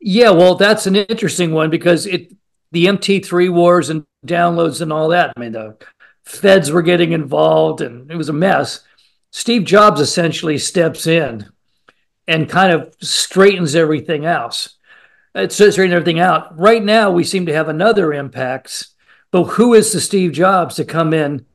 Yeah, 0.01 0.31
well, 0.31 0.57
that's 0.57 0.87
an 0.87 0.97
interesting 0.97 1.53
one 1.53 1.71
because 1.71 2.07
it 2.07 2.33
the 2.73 2.87
MP3 2.87 3.53
wars 3.53 3.91
and 3.91 4.05
downloads 4.27 4.81
and 4.81 4.93
all 4.93 5.09
that. 5.09 5.33
I 5.37 5.41
mean, 5.41 5.53
the 5.53 5.77
feds 6.25 6.71
were 6.71 6.83
getting 6.83 7.13
involved, 7.13 7.81
and 7.81 8.11
it 8.11 8.17
was 8.17 8.29
a 8.29 8.35
mess. 8.35 8.85
Steve 9.31 9.65
Jobs 9.65 10.01
essentially 10.01 10.59
steps 10.59 11.07
in 11.07 11.49
and 12.27 12.49
kind 12.49 12.73
of 12.73 12.95
straightens 13.01 13.75
everything 13.75 14.25
else. 14.25 14.77
It 15.35 15.53
straighten 15.53 15.93
everything 15.93 16.21
out. 16.21 16.59
Right 16.59 16.83
now, 16.83 17.11
we 17.11 17.25
seem 17.25 17.47
to 17.47 17.55
have 17.55 17.69
another 17.69 18.13
impact. 18.13 18.89
But 19.31 19.45
who 19.45 19.73
is 19.73 19.93
the 19.93 20.01
Steve 20.01 20.33
Jobs 20.33 20.75
to 20.75 20.85
come 20.85 21.15
in 21.15 21.47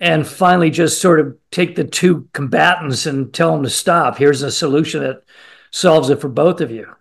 and 0.00 0.26
finally 0.26 0.70
just 0.70 1.00
sort 1.00 1.20
of 1.20 1.36
take 1.52 1.76
the 1.76 1.84
two 1.84 2.28
combatants 2.32 3.06
and 3.06 3.32
tell 3.32 3.52
them 3.52 3.62
to 3.62 3.70
stop? 3.70 4.18
Here's 4.18 4.42
a 4.42 4.50
solution 4.50 5.02
that 5.02 5.22
solves 5.70 6.10
it 6.10 6.20
for 6.20 6.28
both 6.28 6.60
of 6.60 6.72
you. 6.72 6.92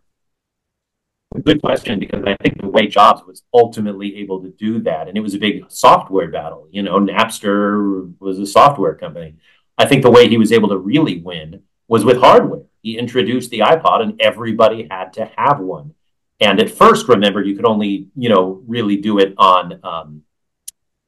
Good 1.42 1.62
question 1.62 2.00
because 2.00 2.24
I 2.26 2.36
think 2.42 2.62
the 2.62 2.70
way 2.70 2.88
Jobs 2.88 3.24
was 3.26 3.44
ultimately 3.54 4.18
able 4.18 4.42
to 4.42 4.50
do 4.50 4.82
that, 4.82 5.08
and 5.08 5.18
it 5.18 5.22
was 5.22 5.34
a 5.34 5.40
big 5.40 5.66
software 5.70 6.30
battle. 6.30 6.68
You 6.72 6.84
know, 6.84 7.00
Napster 7.00 8.14
was 8.20 8.40
a 8.40 8.46
software 8.46 8.96
company. 8.96 9.36
I 9.78 9.86
think 9.86 10.04
the 10.04 10.12
way 10.12 10.28
he 10.28 10.38
was 10.38 10.52
able 10.52 10.70
to 10.70 10.78
really 10.78 11.20
win 11.20 11.64
was 11.88 12.04
with 12.04 12.18
hardware. 12.18 12.64
He 12.82 12.98
introduced 12.98 13.50
the 13.50 13.60
iPod, 13.60 14.02
and 14.02 14.22
everybody 14.22 14.88
had 14.90 15.14
to 15.14 15.32
have 15.38 15.60
one. 15.60 15.94
And 16.40 16.60
at 16.60 16.70
first, 16.70 17.08
remember, 17.08 17.42
you 17.42 17.56
could 17.56 17.66
only, 17.66 18.10
you 18.16 18.30
know, 18.30 18.64
really 18.68 18.98
do 18.98 19.20
it 19.20 19.34
on 19.38 19.80
um, 19.84 20.22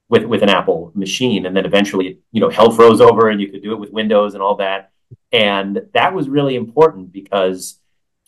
with 0.10 0.24
with 0.26 0.42
an 0.44 0.50
Apple 0.50 0.92
machine, 0.96 1.46
and 1.46 1.56
then 1.56 1.66
eventually, 1.66 2.20
you 2.32 2.42
know, 2.42 2.50
hell 2.50 2.72
froze 2.72 3.02
over, 3.02 3.30
and 3.30 3.40
you 3.40 3.50
could 3.50 3.64
do 3.64 3.74
it 3.74 3.80
with 3.80 3.92
Windows 3.92 4.34
and 4.34 4.44
all 4.44 4.56
that. 4.56 4.92
And 5.32 5.82
that 5.94 6.14
was 6.14 6.30
really 6.30 6.56
important 6.56 7.12
because 7.12 7.79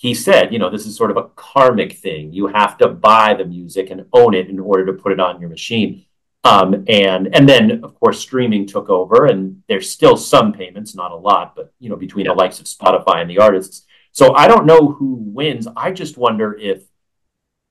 he 0.01 0.15
said, 0.15 0.51
you 0.51 0.57
know, 0.57 0.71
this 0.71 0.87
is 0.87 0.97
sort 0.97 1.11
of 1.11 1.17
a 1.17 1.29
karmic 1.35 1.93
thing. 1.93 2.33
You 2.33 2.47
have 2.47 2.75
to 2.79 2.87
buy 2.87 3.35
the 3.35 3.45
music 3.45 3.91
and 3.91 4.03
own 4.13 4.33
it 4.33 4.49
in 4.49 4.59
order 4.59 4.83
to 4.87 4.93
put 4.93 5.11
it 5.11 5.19
on 5.19 5.39
your 5.39 5.47
machine. 5.47 6.05
Um, 6.43 6.85
and 6.87 7.35
and 7.35 7.47
then 7.47 7.83
of 7.83 7.93
course 7.93 8.19
streaming 8.19 8.65
took 8.65 8.89
over, 8.89 9.27
and 9.27 9.61
there's 9.69 9.91
still 9.91 10.17
some 10.17 10.53
payments, 10.53 10.95
not 10.95 11.11
a 11.11 11.15
lot, 11.15 11.55
but 11.55 11.71
you 11.77 11.87
know 11.87 11.95
between 11.95 12.25
the 12.25 12.33
likes 12.33 12.59
of 12.59 12.65
Spotify 12.65 13.21
and 13.21 13.29
the 13.29 13.37
artists. 13.37 13.85
So 14.11 14.33
I 14.33 14.47
don't 14.47 14.65
know 14.65 14.87
who 14.87 15.17
wins. 15.19 15.67
I 15.77 15.91
just 15.91 16.17
wonder 16.17 16.57
if 16.57 16.81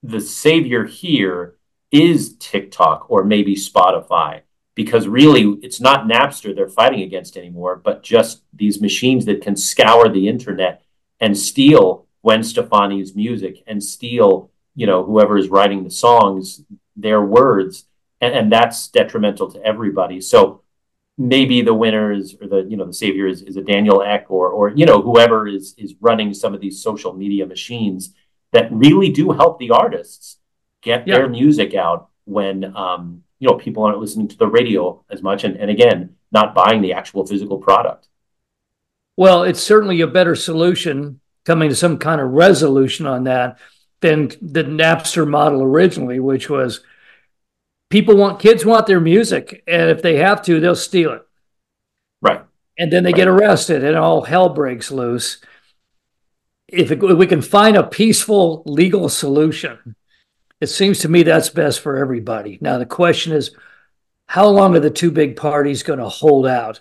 the 0.05 0.21
savior 0.21 0.85
here 0.85 1.57
is 1.91 2.37
TikTok 2.39 3.11
or 3.11 3.25
maybe 3.25 3.57
Spotify, 3.57 4.43
because 4.77 5.09
really 5.09 5.59
it's 5.65 5.81
not 5.81 6.07
Napster 6.07 6.55
they're 6.55 6.69
fighting 6.69 7.03
against 7.03 7.37
anymore, 7.37 7.75
but 7.75 8.05
just 8.05 8.45
these 8.53 8.81
machines 8.81 9.25
that 9.25 9.43
can 9.43 9.57
scour 9.57 10.09
the 10.09 10.29
internet 10.29 10.85
and 11.19 11.37
steal 11.37 12.07
Gwen 12.23 12.43
Stefani's 12.43 13.15
music 13.15 13.63
and 13.67 13.83
steal, 13.83 14.51
you 14.75 14.87
know, 14.87 15.05
whoever 15.05 15.39
is 15.39 15.49
writing 15.49 15.85
the 15.85 15.91
songs, 15.91 16.63
their 16.97 17.23
words, 17.23 17.87
and, 18.21 18.35
and 18.35 18.53
that's 18.53 18.89
detrimental 18.89 19.51
to 19.53 19.65
everybody. 19.65 20.21
So 20.21 20.63
maybe 21.21 21.61
the 21.61 21.75
winners 21.75 22.35
or 22.41 22.49
the 22.49 22.67
you 22.69 22.77
know 22.77 22.87
the 22.87 22.95
savior 22.95 23.27
is, 23.27 23.43
is 23.43 23.57
a 23.57 23.63
Daniel 23.63 24.03
Ek 24.03 24.27
or 24.31 24.49
or 24.49 24.71
you 24.71 24.87
know 24.87 25.03
whoever 25.03 25.47
is 25.47 25.75
is 25.77 25.95
running 26.01 26.33
some 26.33 26.55
of 26.55 26.61
these 26.61 26.83
social 26.83 27.13
media 27.13 27.47
machines 27.47 28.15
that 28.53 28.73
really 28.73 29.11
do 29.11 29.31
help 29.33 29.59
the 29.59 29.71
artists 29.71 30.39
get 30.81 31.07
yeah. 31.07 31.17
their 31.17 31.29
music 31.29 31.75
out 31.75 32.09
when 32.25 32.75
um, 32.75 33.23
you 33.39 33.49
know 33.49 33.55
people 33.55 33.85
aren't 33.85 33.99
listening 33.99 34.29
to 34.29 34.37
the 34.39 34.47
radio 34.47 35.05
as 35.11 35.23
much 35.23 35.45
and, 35.45 35.57
and 35.57 35.71
again 35.71 36.17
not 36.33 36.55
buying 36.55 36.81
the 36.81 36.95
actual 36.95 37.27
physical 37.27 37.59
product 37.59 38.09
well 39.17 39.43
it's 39.43 39.63
certainly 39.63 40.01
a 40.01 40.07
better 40.07 40.35
solution 40.35 41.21
coming 41.51 41.69
to 41.69 41.75
some 41.75 41.99
kind 41.99 42.21
of 42.21 42.31
resolution 42.31 43.07
on 43.07 43.25
that 43.25 43.59
than 44.01 44.29
the 44.41 44.63
napster 44.65 45.27
model 45.27 45.63
originally 45.63 46.21
which 46.21 46.49
was 46.49 46.81
people 47.89 48.17
want 48.17 48.39
kids 48.39 48.65
want 48.65 48.87
their 48.87 49.01
music 49.01 49.63
and 49.67 49.91
if 49.91 50.01
they 50.03 50.17
have 50.17 50.43
to 50.43 50.61
they'll 50.61 50.77
steal 50.77 51.13
it 51.13 51.23
right 52.23 52.43
and 52.79 52.93
then 52.93 53.03
they 53.03 53.11
right. 53.11 53.17
get 53.17 53.29
arrested 53.29 53.83
and 53.83 53.97
all 53.97 54.23
hell 54.23 54.49
breaks 54.49 54.91
loose 54.91 55.41
if, 56.69 56.93
it, 56.93 57.03
if 57.03 57.19
we 57.19 57.27
can 57.27 57.43
find 57.43 57.77
a 57.77 57.83
peaceful 57.83 58.63
legal 58.65 59.09
solution 59.09 59.97
it 60.61 60.69
seems 60.69 60.99
to 61.01 61.09
me 61.09 61.23
that's 61.23 61.49
best 61.49 61.81
for 61.81 61.97
everybody. 61.97 62.59
Now, 62.61 62.79
the 62.79 62.87
question 62.87 63.33
is, 63.33 63.53
how 64.27 64.47
long 64.49 64.77
are 64.77 64.81
the 64.81 64.91
two 64.91 65.11
big 65.11 65.37
parties 65.37 65.83
going 65.83 65.99
to 65.99 66.09
hold 66.09 66.47
out 66.47 66.81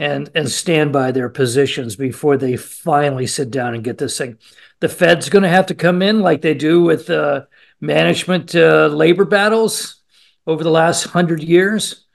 and, 0.00 0.30
and 0.34 0.50
stand 0.50 0.92
by 0.92 1.12
their 1.12 1.28
positions 1.28 1.94
before 1.94 2.36
they 2.36 2.56
finally 2.56 3.26
sit 3.26 3.50
down 3.50 3.74
and 3.74 3.84
get 3.84 3.98
this 3.98 4.16
thing? 4.16 4.38
The 4.80 4.88
Fed's 4.88 5.28
going 5.28 5.42
to 5.42 5.48
have 5.48 5.66
to 5.66 5.74
come 5.74 6.00
in 6.00 6.20
like 6.20 6.40
they 6.40 6.54
do 6.54 6.82
with 6.82 7.10
uh, 7.10 7.42
management 7.80 8.54
uh, 8.56 8.86
labor 8.86 9.26
battles 9.26 10.00
over 10.46 10.64
the 10.64 10.70
last 10.70 11.04
hundred 11.04 11.42
years. 11.42 12.06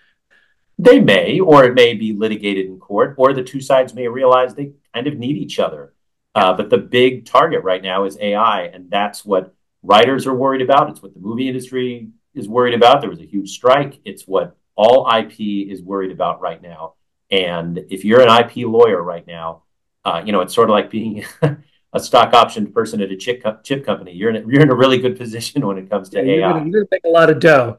They 0.79 0.99
may, 0.99 1.39
or 1.39 1.63
it 1.63 1.75
may 1.75 1.93
be 1.93 2.13
litigated 2.13 2.65
in 2.65 2.79
court, 2.79 3.15
or 3.17 3.33
the 3.33 3.43
two 3.43 3.61
sides 3.61 3.93
may 3.93 4.07
realize 4.07 4.53
they 4.53 4.73
kind 4.93 5.07
of 5.07 5.17
need 5.17 5.37
each 5.37 5.59
other. 5.59 5.93
Uh, 6.33 6.53
but 6.53 6.69
the 6.69 6.77
big 6.77 7.25
target 7.25 7.63
right 7.63 7.81
now 7.81 8.03
is 8.03 8.17
AI, 8.19 8.63
and 8.63 8.89
that's 8.89 9.23
what 9.23 9.53
writers 9.83 10.27
are 10.27 10.33
worried 10.33 10.61
about. 10.61 10.89
It's 10.89 11.01
what 11.01 11.13
the 11.13 11.19
movie 11.21 11.47
industry 11.47 12.09
is 12.33 12.49
worried 12.49 12.73
about. 12.73 12.99
There 12.99 13.09
was 13.09 13.21
a 13.21 13.25
huge 13.25 13.51
strike. 13.51 13.99
It's 14.03 14.23
what 14.23 14.57
all 14.75 15.09
IP 15.09 15.39
is 15.39 15.81
worried 15.81 16.11
about 16.11 16.41
right 16.41 16.61
now. 16.61 16.95
And 17.31 17.85
if 17.89 18.05
you're 18.05 18.21
an 18.21 18.29
IP 18.29 18.67
lawyer 18.67 19.01
right 19.01 19.25
now, 19.25 19.63
uh, 20.03 20.21
you 20.25 20.31
know 20.31 20.41
it's 20.41 20.53
sort 20.53 20.69
of 20.69 20.73
like 20.73 20.91
being 20.91 21.25
a 21.93 21.99
stock 21.99 22.33
option 22.33 22.71
person 22.71 23.01
at 23.01 23.11
a 23.11 23.17
chip, 23.17 23.43
chip 23.63 23.85
company. 23.85 24.13
You're 24.13 24.29
in 24.29 24.35
a, 24.35 24.47
you're 24.47 24.61
in 24.61 24.69
a 24.69 24.75
really 24.75 24.99
good 24.99 25.17
position 25.17 25.65
when 25.65 25.77
it 25.77 25.89
comes 25.89 26.09
to 26.09 26.17
yeah, 26.17 26.33
AI. 26.33 26.37
You're 26.37 26.51
going 26.51 26.71
to 26.71 26.87
make 26.91 27.05
a 27.05 27.09
lot 27.09 27.29
of 27.29 27.39
dough. 27.39 27.77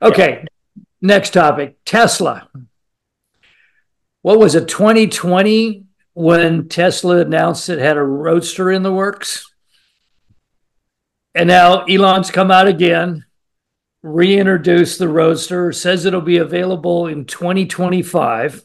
Okay, 0.00 0.42
yeah. 0.42 0.82
next 1.00 1.30
topic: 1.30 1.76
Tesla. 1.84 2.48
What 4.22 4.38
was 4.38 4.54
it? 4.54 4.68
2020 4.68 5.84
when 6.14 6.68
Tesla 6.68 7.18
announced 7.18 7.68
it 7.68 7.78
had 7.78 7.96
a 7.96 8.02
roadster 8.02 8.70
in 8.70 8.82
the 8.82 8.92
works. 8.92 9.52
And 11.34 11.48
now 11.48 11.84
Elon's 11.84 12.30
come 12.30 12.50
out 12.50 12.68
again, 12.68 13.24
reintroduced 14.02 15.00
the 15.00 15.08
Roadster, 15.08 15.72
says 15.72 16.04
it'll 16.04 16.20
be 16.20 16.36
available 16.36 17.08
in 17.08 17.24
2025. 17.24 18.62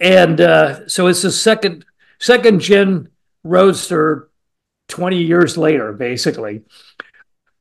And 0.00 0.40
uh, 0.40 0.88
so 0.88 1.06
it's 1.06 1.22
the 1.22 1.30
second 1.32 1.84
second 2.18 2.60
gen 2.60 3.08
Roadster 3.42 4.30
20 4.88 5.22
years 5.22 5.56
later, 5.56 5.92
basically. 5.92 6.62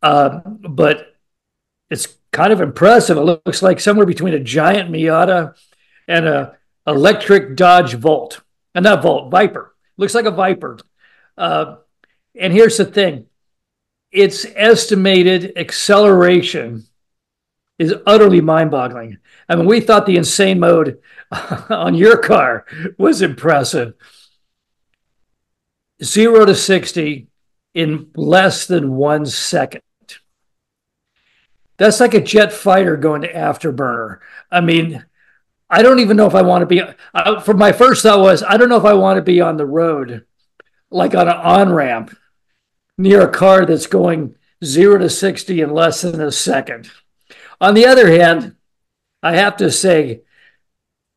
Uh, 0.02 0.40
but 0.46 1.16
it's 1.90 2.18
kind 2.32 2.52
of 2.52 2.62
impressive. 2.62 3.18
It 3.18 3.22
looks 3.22 3.62
like 3.62 3.80
somewhere 3.80 4.06
between 4.06 4.34
a 4.34 4.40
giant 4.40 4.92
Miata 4.92 5.56
and 6.08 6.28
a 6.28 6.58
electric 6.86 7.56
Dodge 7.56 7.94
Volt, 7.94 8.42
and 8.76 8.84
not 8.84 9.02
Volt 9.02 9.32
Viper. 9.32 9.74
Looks 9.98 10.16
like 10.16 10.26
a 10.26 10.32
Viper. 10.32 10.80
Uh, 11.38 11.78
and 12.38 12.52
here's 12.52 12.78
the 12.78 12.86
thing: 12.86 13.28
its 14.12 14.46
estimated 14.56 15.54
acceleration 15.56 16.86
is 17.80 17.94
utterly 18.06 18.42
mind-boggling. 18.42 19.18
I 19.50 19.56
mean, 19.56 19.66
we 19.66 19.80
thought 19.80 20.06
the 20.06 20.18
insane 20.18 20.60
mode 20.60 21.00
on 21.70 21.96
your 21.96 22.18
car 22.18 22.66
was 22.98 23.22
impressive. 23.22 23.94
Zero 26.04 26.46
to 26.46 26.56
60 26.56 27.28
in 27.74 28.12
less 28.16 28.68
than 28.68 28.96
one 28.96 29.26
second. 29.26 29.82
That's 31.78 32.00
like 32.00 32.14
a 32.14 32.22
jet 32.22 32.54
fighter 32.54 32.98
going 32.98 33.22
to 33.22 33.34
afterburner. 33.34 34.20
I 34.52 34.62
mean, 34.62 35.04
I 35.70 35.82
don't 35.82 36.00
even 36.00 36.18
know 36.18 36.28
if 36.28 36.36
I 36.36 36.44
want 36.44 36.62
to 36.62 36.66
be. 36.68 36.82
For 37.44 37.56
my 37.56 37.72
first 37.72 38.04
thought 38.04 38.20
was, 38.20 38.44
I 38.44 38.58
don't 38.58 38.70
know 38.70 38.78
if 38.78 38.86
I 38.86 38.94
want 38.94 39.18
to 39.18 39.24
be 39.24 39.42
on 39.42 39.58
the 39.58 39.66
road, 39.66 40.26
like 40.92 41.16
on 41.16 41.28
an 41.28 41.36
on 41.36 41.74
ramp 41.74 42.16
near 42.98 43.22
a 43.22 43.32
car 43.32 43.66
that's 43.66 43.88
going 43.88 44.36
zero 44.64 45.00
to 45.00 45.10
60 45.10 45.62
in 45.62 45.72
less 45.72 46.02
than 46.02 46.22
a 46.22 46.32
second. 46.32 46.92
On 47.64 47.76
the 47.76 47.86
other 47.86 48.12
hand, 48.12 48.58
I 49.24 49.38
have 49.38 49.56
to 49.58 49.72
say, 49.72 50.24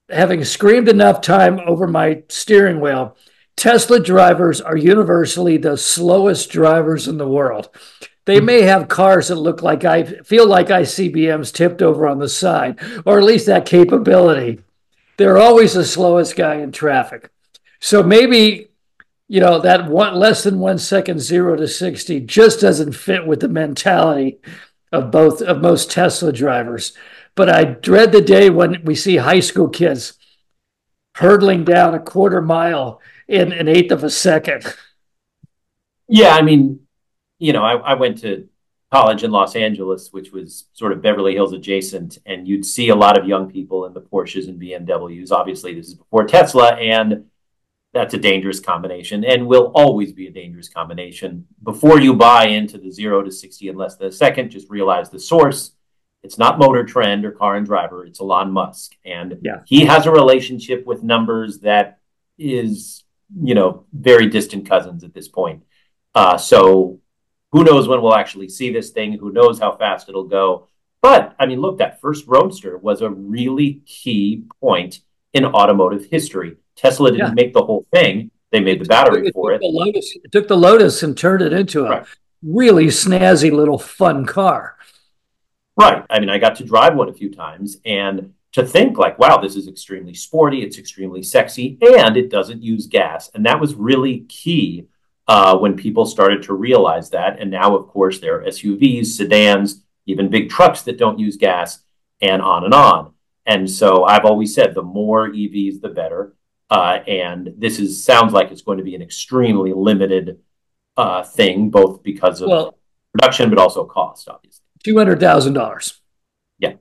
having 0.09 0.45
screamed 0.45 0.89
enough 0.89 1.21
time 1.21 1.59
over 1.67 1.89
my 1.89 2.23
steering 2.29 2.81
wheel, 2.81 3.17
Tesla 3.57 3.99
drivers 3.99 4.61
are 4.61 4.77
universally 4.77 5.57
the 5.57 5.77
slowest 5.77 6.49
drivers 6.49 7.09
in 7.09 7.19
the 7.19 7.27
world. 7.27 7.71
They 8.27 8.39
may 8.39 8.63
have 8.63 8.87
cars 8.87 9.27
that 9.27 9.35
look 9.35 9.61
like 9.61 9.85
I 9.85 10.05
feel 10.05 10.47
like 10.47 10.69
ICBMs 10.69 11.53
tipped 11.53 11.83
over 11.83 12.07
on 12.07 12.21
the 12.21 12.29
side, 12.29 12.79
or 13.05 13.19
at 13.19 13.25
least 13.25 13.47
that 13.47 13.67
capability. 13.67 14.61
They're 15.17 15.39
always 15.39 15.75
the 15.75 15.85
slowest 15.85 16.37
guy 16.37 16.59
in 16.59 16.71
traffic. 16.71 17.29
So 17.81 18.05
maybe 18.05 18.69
you 19.27 19.41
know 19.41 19.59
that 19.63 19.89
one 19.89 20.15
less 20.15 20.45
than 20.45 20.61
one 20.61 20.79
second 20.79 21.19
zero 21.19 21.57
to 21.57 21.67
60 21.67 22.21
just 22.21 22.61
doesn't 22.61 22.93
fit 22.93 23.27
with 23.27 23.41
the 23.41 23.49
mentality 23.49 24.39
of 24.93 25.11
both 25.11 25.43
of 25.43 25.61
most 25.61 25.91
tesla 25.91 26.33
drivers. 26.33 26.93
But 27.35 27.51
i 27.51 27.65
dread 27.65 28.13
the 28.13 28.23
day 28.23 28.51
when 28.51 28.83
we 28.85 28.95
see 28.95 29.17
high 29.17 29.41
school 29.41 29.69
kids 29.69 30.15
hurtling 31.17 31.65
down 31.65 31.95
a 31.95 32.01
quarter 32.01 32.43
mile 32.43 33.01
in 33.27 33.53
an 33.53 33.69
eighth 33.69 33.91
of 33.91 34.05
a 34.05 34.11
second. 34.11 34.65
Yeah 36.09 36.35
i 36.35 36.43
mean 36.43 36.81
you 37.39 37.53
know 37.53 37.63
i, 37.63 37.75
I 37.75 37.95
went 37.95 38.19
to 38.19 38.49
college 38.93 39.25
in 39.25 39.31
los 39.31 39.57
angeles 39.57 40.13
which 40.13 40.31
was 40.31 40.67
sort 40.73 40.93
of 40.93 41.03
beverly 41.03 41.35
hills 41.35 41.53
adjacent 41.53 42.19
and 42.25 42.47
you'd 42.47 42.65
see 42.65 42.89
a 42.89 42.95
lot 42.95 43.19
of 43.19 43.27
young 43.27 43.51
people 43.51 43.85
in 43.85 43.93
the 43.93 44.01
porsches 44.01 44.49
and 44.49 44.61
bmws 44.61 45.33
obviously 45.33 45.75
this 45.75 45.89
is 45.89 45.95
before 45.95 46.25
tesla 46.25 46.75
and 46.77 47.25
that's 47.93 48.15
a 48.15 48.19
dangerous 48.19 48.61
combination 48.61 49.25
and 49.25 49.47
will 49.47 49.73
always 49.75 50.13
be 50.13 50.27
a 50.27 50.31
dangerous 50.31 50.69
combination. 50.69 51.47
Before 51.63 51.99
you 51.99 52.15
buy 52.15 52.49
into 52.49 52.77
the 52.79 52.91
zero 52.91 53.23
to 53.23 53.31
60 53.31 53.69
in 53.69 53.77
less 53.77 53.97
than 53.97 54.09
a 54.09 54.13
second, 54.13 54.51
just 54.51 54.69
realize 54.69 55.09
the 55.09 55.19
source. 55.19 55.73
It's 56.23 56.39
not 56.39 56.59
Motor 56.59 56.85
Trend 56.85 57.25
or 57.25 57.31
Car 57.31 57.57
and 57.57 57.65
Driver, 57.65 58.05
it's 58.05 58.21
Elon 58.21 58.51
Musk. 58.51 58.93
And 59.05 59.39
yeah. 59.43 59.63
he 59.65 59.85
has 59.87 60.07
a 60.07 60.11
relationship 60.11 60.85
with 60.87 61.03
numbers 61.03 61.61
that 61.61 62.01
is, 62.39 63.05
you 63.41 63.55
know, 63.55 63.87
very 63.93 64.27
distant 64.27 64.69
cousins 64.69 65.05
at 65.05 65.15
this 65.15 65.29
point. 65.29 65.63
Uh, 66.15 66.37
so 66.37 67.01
Who 67.53 67.65
knows 67.65 67.89
when 67.89 68.03
we'll 68.03 68.15
actually 68.15 68.49
see 68.49 68.73
this 68.73 68.91
thing? 68.91 69.15
Who 69.15 69.33
knows 69.33 69.59
how 69.59 69.77
fast 69.77 70.09
it'll 70.09 70.25
go? 70.25 70.69
But 71.01 71.35
I 71.39 71.47
mean, 71.47 71.61
look, 71.61 71.79
that 71.79 72.01
first 72.01 72.27
Roadster 72.27 72.77
was 72.77 73.01
a 73.01 73.11
really 73.11 73.83
key 73.87 74.45
point 74.61 75.01
in 75.37 75.45
automotive 75.45 76.07
history. 76.07 76.57
Tesla 76.75 77.11
didn't 77.11 77.29
yeah. 77.29 77.35
make 77.35 77.53
the 77.53 77.63
whole 77.63 77.87
thing; 77.93 78.31
they 78.51 78.61
made 78.61 78.81
the 78.81 78.87
battery 78.87 79.29
it 79.29 79.35
for 79.35 79.53
it. 79.53 79.61
The 79.61 79.67
Lotus, 79.67 80.17
it 80.17 80.33
took 80.33 80.49
the 80.49 80.57
Lotus 80.57 81.03
and 81.03 81.17
turned 81.17 81.43
it 81.43 81.53
into 81.53 81.85
a 81.85 81.91
right. 81.91 82.07
really 82.43 82.87
snazzy 82.87 83.53
little 83.53 83.79
fun 83.79 84.27
car. 84.27 84.77
Right. 85.79 86.05
I 86.09 86.21
mean, 86.21 86.31
I 86.31 86.39
got 86.39 86.57
to 86.57 86.65
drive 86.65 86.95
one 86.95 87.09
a 87.09 87.13
few 87.13 87.31
times, 87.31 87.79
and 87.85 88.33
to 88.53 88.65
think 88.65 88.97
like, 88.97 89.19
wow, 89.19 89.37
this 89.37 89.55
is 89.55 89.69
extremely 89.69 90.15
sporty, 90.15 90.63
it's 90.63 90.79
extremely 90.79 91.23
sexy, 91.23 91.77
and 91.83 92.17
it 92.17 92.31
doesn't 92.31 92.63
use 92.63 92.87
gas. 92.87 93.31
And 93.35 93.45
that 93.45 93.61
was 93.61 93.75
really 93.75 94.21
key 94.21 94.87
uh, 95.29 95.59
when 95.59 95.77
people 95.77 96.07
started 96.07 96.43
to 96.45 96.55
realize 96.55 97.11
that. 97.11 97.39
And 97.39 97.51
now, 97.51 97.77
of 97.77 97.89
course, 97.89 98.19
there 98.19 98.41
are 98.41 98.45
SUVs, 98.45 99.07
sedans, 99.07 99.83
even 100.07 100.31
big 100.31 100.49
trucks 100.49 100.83
that 100.83 100.97
don't 100.97 101.19
use 101.19 101.37
gas, 101.37 101.81
and 102.23 102.41
on 102.41 102.65
and 102.65 102.73
on. 102.73 103.13
And 103.47 103.71
so 103.71 104.05
I've 104.05 104.25
always 104.25 104.55
said 104.55 104.75
the 104.75 104.83
more 104.83 105.29
EVs, 105.31 105.81
the 105.81 105.89
better. 105.89 106.35
Uh, 106.69 106.99
and 107.07 107.55
this 107.57 107.79
is 107.79 108.03
sounds 108.03 108.33
like 108.33 108.51
it's 108.51 108.63
going 108.63 108.79
to 108.79 108.85
be 108.85 108.97
an 108.97 109.03
extremely 109.03 109.73
limited 109.73 110.39
uh, 110.97 111.23
thing, 111.23 111.71
both 111.71 112.03
because 112.03 112.41
of 112.41 112.49
well, 112.49 112.79
production, 113.13 113.51
but 113.51 113.59
also 113.59 113.85
cost, 113.85 114.29
obviously. 114.29 114.65
Two 114.83 114.99
hundred 114.99 115.21
thousand 115.21 115.53
dollars. 115.53 116.01
Yeah. 116.59 116.75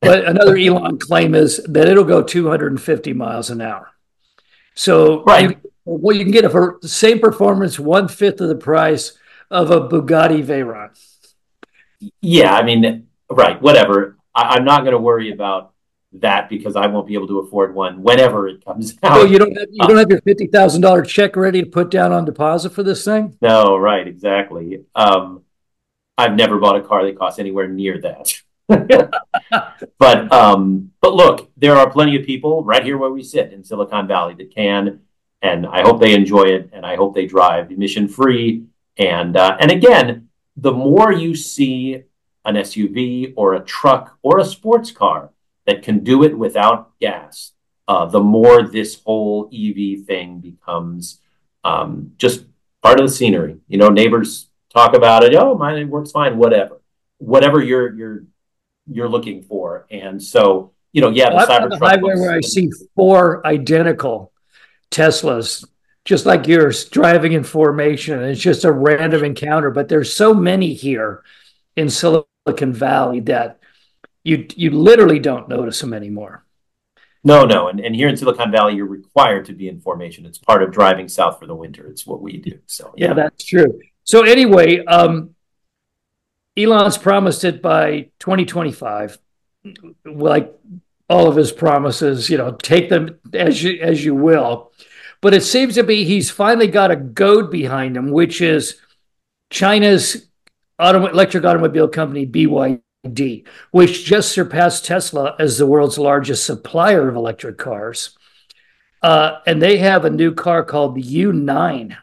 but 0.00 0.24
another 0.24 0.56
Elon 0.56 0.98
claim 0.98 1.34
is 1.34 1.58
that 1.64 1.88
it'll 1.88 2.04
go 2.04 2.22
two 2.22 2.48
hundred 2.48 2.72
and 2.72 2.80
fifty 2.80 3.12
miles 3.12 3.50
an 3.50 3.60
hour. 3.60 3.90
So 4.74 5.22
right. 5.24 5.50
You, 5.50 5.70
well, 5.84 6.16
you 6.16 6.24
can 6.24 6.32
get 6.32 6.50
for 6.50 6.78
the 6.82 6.88
same 6.88 7.20
performance, 7.20 7.78
one 7.78 8.08
fifth 8.08 8.40
of 8.40 8.48
the 8.48 8.56
price 8.56 9.16
of 9.50 9.70
a 9.70 9.88
Bugatti 9.88 10.44
Veyron. 10.44 10.90
Yeah, 12.20 12.54
I 12.54 12.62
mean, 12.62 13.06
right, 13.30 13.60
whatever. 13.62 14.18
I, 14.34 14.56
am 14.56 14.64
not 14.64 14.80
going 14.80 14.92
to 14.92 14.98
worry 14.98 15.32
about 15.32 15.72
that 16.20 16.48
because 16.48 16.76
I 16.76 16.86
won't 16.86 17.06
be 17.06 17.14
able 17.14 17.28
to 17.28 17.40
afford 17.40 17.74
one 17.74 18.02
whenever 18.02 18.48
it 18.48 18.64
comes 18.64 18.94
out. 19.02 19.18
Oh, 19.18 19.24
you 19.24 19.38
don't 19.38 19.56
have 19.56 19.68
you 19.70 19.86
don't 19.86 19.96
have 19.96 20.10
your 20.10 20.20
fifty 20.22 20.46
thousand 20.46 20.82
dollar 20.82 21.02
check 21.02 21.36
ready 21.36 21.62
to 21.62 21.68
put 21.68 21.90
down 21.90 22.12
on 22.12 22.24
deposit 22.24 22.70
for 22.70 22.82
this 22.82 23.04
thing? 23.04 23.36
No, 23.40 23.76
right, 23.76 24.06
exactly. 24.06 24.84
Um, 24.94 25.42
I've 26.18 26.34
never 26.34 26.58
bought 26.58 26.76
a 26.76 26.82
car 26.82 27.04
that 27.04 27.18
costs 27.18 27.38
anywhere 27.38 27.68
near 27.68 28.00
that. 28.00 28.32
but 29.98 30.32
um, 30.32 30.90
but 31.00 31.14
look, 31.14 31.50
there 31.56 31.76
are 31.76 31.90
plenty 31.90 32.16
of 32.16 32.26
people 32.26 32.64
right 32.64 32.82
here 32.82 32.98
where 32.98 33.10
we 33.10 33.22
sit 33.22 33.52
in 33.52 33.62
Silicon 33.62 34.08
Valley 34.08 34.34
that 34.34 34.54
can, 34.54 35.00
and 35.42 35.66
I 35.66 35.82
hope 35.82 36.00
they 36.00 36.14
enjoy 36.14 36.44
it, 36.44 36.70
and 36.72 36.84
I 36.84 36.96
hope 36.96 37.14
they 37.14 37.26
drive 37.26 37.70
emission 37.70 38.08
free. 38.08 38.64
And 38.96 39.36
uh, 39.36 39.56
and 39.60 39.70
again, 39.70 40.28
the 40.56 40.72
more 40.72 41.12
you 41.12 41.36
see 41.36 42.02
an 42.44 42.54
SUV 42.54 43.34
or 43.36 43.54
a 43.54 43.60
truck 43.60 44.18
or 44.22 44.38
a 44.38 44.44
sports 44.44 44.90
car 44.90 45.30
that 45.66 45.82
can 45.82 46.02
do 46.02 46.22
it 46.22 46.36
without 46.36 46.98
gas, 47.00 47.52
uh, 47.88 48.06
the 48.06 48.20
more 48.20 48.62
this 48.62 49.00
whole 49.04 49.50
EV 49.52 50.04
thing 50.06 50.40
becomes 50.40 51.20
um, 51.64 52.12
just 52.16 52.44
part 52.82 53.00
of 53.00 53.06
the 53.06 53.12
scenery. 53.12 53.58
You 53.68 53.78
know, 53.78 53.88
neighbors 53.88 54.48
talk 54.72 54.94
about 54.94 55.24
it. 55.24 55.34
Oh, 55.34 55.56
mine 55.56 55.88
works 55.90 56.12
fine. 56.12 56.38
Whatever, 56.38 56.80
whatever 57.18 57.62
you're 57.62 57.94
you're 57.94 58.24
you're 58.88 59.08
looking 59.08 59.42
for. 59.42 59.86
And 59.90 60.22
so, 60.22 60.72
you 60.92 61.00
know, 61.00 61.10
yeah, 61.10 61.30
the 61.30 61.36
well, 61.36 61.46
Cybertruck. 61.46 61.78
The 61.78 61.86
highway 61.86 62.14
where 62.14 62.32
I 62.32 62.40
see 62.40 62.70
four 62.94 63.46
identical 63.46 64.32
Teslas, 64.90 65.64
just 66.04 66.26
like 66.26 66.46
yours, 66.46 66.84
driving 66.86 67.32
in 67.32 67.44
formation. 67.44 68.22
It's 68.22 68.40
just 68.40 68.64
a 68.64 68.72
random 68.72 69.24
encounter, 69.24 69.70
but 69.70 69.88
there's 69.88 70.14
so 70.14 70.32
many 70.32 70.74
here 70.74 71.22
in 71.76 71.90
Silicon 71.90 72.72
Valley 72.72 73.20
that 73.20 73.58
you 74.26 74.46
you 74.56 74.70
literally 74.70 75.20
don't 75.20 75.48
notice 75.48 75.80
them 75.80 75.94
anymore. 75.94 76.44
No, 77.22 77.44
no, 77.44 77.68
and, 77.68 77.80
and 77.80 77.94
here 77.94 78.08
in 78.08 78.16
Silicon 78.16 78.50
Valley, 78.50 78.74
you're 78.74 78.86
required 78.86 79.46
to 79.46 79.52
be 79.52 79.68
in 79.68 79.80
formation. 79.80 80.26
It's 80.26 80.38
part 80.38 80.62
of 80.62 80.72
driving 80.72 81.08
south 81.08 81.38
for 81.38 81.46
the 81.46 81.54
winter. 81.54 81.86
It's 81.86 82.06
what 82.06 82.20
we 82.20 82.38
do. 82.38 82.58
So 82.66 82.92
yeah, 82.96 83.08
yeah 83.08 83.14
that's 83.14 83.44
true. 83.44 83.80
So 84.04 84.22
anyway, 84.22 84.84
um, 84.84 85.34
Elon's 86.56 86.98
promised 86.98 87.44
it 87.44 87.62
by 87.62 88.10
2025. 88.18 89.18
Like 90.04 90.52
all 91.08 91.28
of 91.28 91.36
his 91.36 91.52
promises, 91.52 92.28
you 92.28 92.36
know, 92.38 92.52
take 92.52 92.88
them 92.88 93.18
as 93.32 93.62
you 93.62 93.78
as 93.80 94.04
you 94.04 94.14
will. 94.14 94.72
But 95.20 95.34
it 95.34 95.42
seems 95.42 95.74
to 95.74 95.84
be 95.84 96.04
he's 96.04 96.30
finally 96.30 96.68
got 96.68 96.90
a 96.90 96.96
goad 96.96 97.50
behind 97.50 97.96
him, 97.96 98.10
which 98.10 98.40
is 98.40 98.80
China's 99.50 100.28
auto, 100.78 101.06
electric 101.06 101.44
automobile 101.44 101.88
company 101.88 102.26
BYD 102.26 102.82
which 103.70 104.04
just 104.04 104.32
surpassed 104.32 104.84
Tesla 104.84 105.36
as 105.38 105.58
the 105.58 105.66
world's 105.66 105.98
largest 105.98 106.44
supplier 106.44 107.08
of 107.08 107.16
electric 107.16 107.58
cars. 107.58 108.16
Uh, 109.02 109.38
and 109.46 109.60
they 109.60 109.78
have 109.78 110.04
a 110.04 110.10
new 110.10 110.32
car 110.34 110.64
called 110.64 110.94
the 110.94 111.02
U9. 111.02 111.96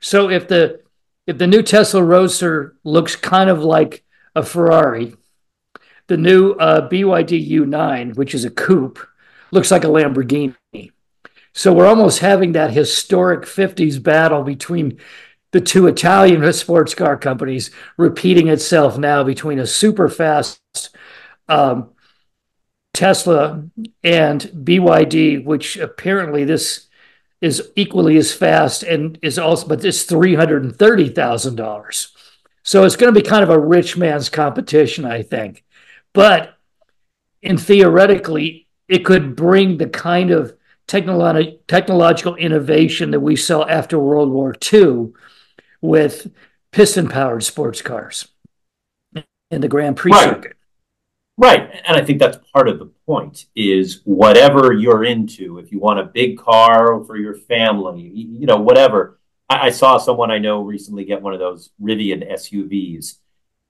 So 0.00 0.30
if 0.30 0.48
the 0.48 0.80
if 1.26 1.38
the 1.38 1.46
new 1.46 1.62
Tesla 1.62 2.02
Roadster 2.02 2.76
looks 2.84 3.16
kind 3.16 3.48
of 3.48 3.62
like 3.62 4.04
a 4.34 4.42
Ferrari, 4.42 5.14
the 6.06 6.16
new 6.16 6.52
uh, 6.52 6.88
BYD 6.88 7.50
U9, 7.50 8.16
which 8.16 8.34
is 8.34 8.44
a 8.44 8.50
coupe, 8.50 8.98
looks 9.50 9.70
like 9.70 9.84
a 9.84 9.88
Lamborghini. 9.88 10.54
So 11.54 11.72
we're 11.72 11.86
almost 11.86 12.18
having 12.18 12.52
that 12.52 12.72
historic 12.72 13.42
50s 13.42 14.02
battle 14.02 14.42
between 14.42 14.98
the 15.54 15.60
two 15.60 15.86
Italian 15.86 16.52
sports 16.52 16.96
car 16.96 17.16
companies 17.16 17.70
repeating 17.96 18.48
itself 18.48 18.98
now 18.98 19.22
between 19.22 19.60
a 19.60 19.66
super 19.68 20.08
fast 20.08 20.58
um, 21.48 21.90
Tesla 22.92 23.62
and 24.02 24.40
BYD, 24.42 25.44
which 25.44 25.76
apparently 25.76 26.42
this 26.42 26.88
is 27.40 27.70
equally 27.76 28.16
as 28.16 28.32
fast 28.32 28.82
and 28.82 29.16
is 29.22 29.38
also, 29.38 29.68
but 29.68 29.84
it's 29.84 30.02
three 30.02 30.34
hundred 30.34 30.64
and 30.64 30.74
thirty 30.74 31.08
thousand 31.08 31.54
dollars. 31.54 32.12
So 32.64 32.82
it's 32.82 32.96
going 32.96 33.14
to 33.14 33.20
be 33.20 33.26
kind 33.26 33.44
of 33.44 33.50
a 33.50 33.58
rich 33.58 33.96
man's 33.96 34.28
competition, 34.28 35.04
I 35.04 35.22
think. 35.22 35.62
But 36.12 36.58
in 37.42 37.58
theoretically, 37.58 38.66
it 38.88 39.04
could 39.04 39.36
bring 39.36 39.78
the 39.78 39.88
kind 39.88 40.32
of 40.32 40.56
technolo- 40.88 41.60
technological 41.68 42.34
innovation 42.34 43.12
that 43.12 43.20
we 43.20 43.36
saw 43.36 43.64
after 43.68 44.00
World 44.00 44.30
War 44.30 44.52
II 44.72 45.12
with 45.84 46.32
piston 46.72 47.08
powered 47.08 47.44
sports 47.44 47.82
cars 47.82 48.28
in 49.50 49.60
the 49.60 49.68
Grand 49.68 49.96
Prix 49.96 50.12
right. 50.12 50.30
circuit. 50.30 50.56
Right. 51.36 51.82
And 51.86 51.96
I 51.96 52.04
think 52.04 52.18
that's 52.20 52.38
part 52.52 52.68
of 52.68 52.78
the 52.78 52.90
point 53.06 53.46
is 53.54 54.00
whatever 54.04 54.72
you're 54.72 55.04
into, 55.04 55.58
if 55.58 55.70
you 55.70 55.78
want 55.80 55.98
a 55.98 56.04
big 56.04 56.38
car 56.38 57.04
for 57.04 57.16
your 57.16 57.34
family, 57.34 58.02
you 58.02 58.46
know, 58.46 58.56
whatever. 58.56 59.18
I, 59.50 59.66
I 59.66 59.70
saw 59.70 59.98
someone 59.98 60.30
I 60.30 60.38
know 60.38 60.62
recently 60.62 61.04
get 61.04 61.22
one 61.22 61.34
of 61.34 61.40
those 61.40 61.70
Rivian 61.82 62.32
SUVs. 62.32 63.18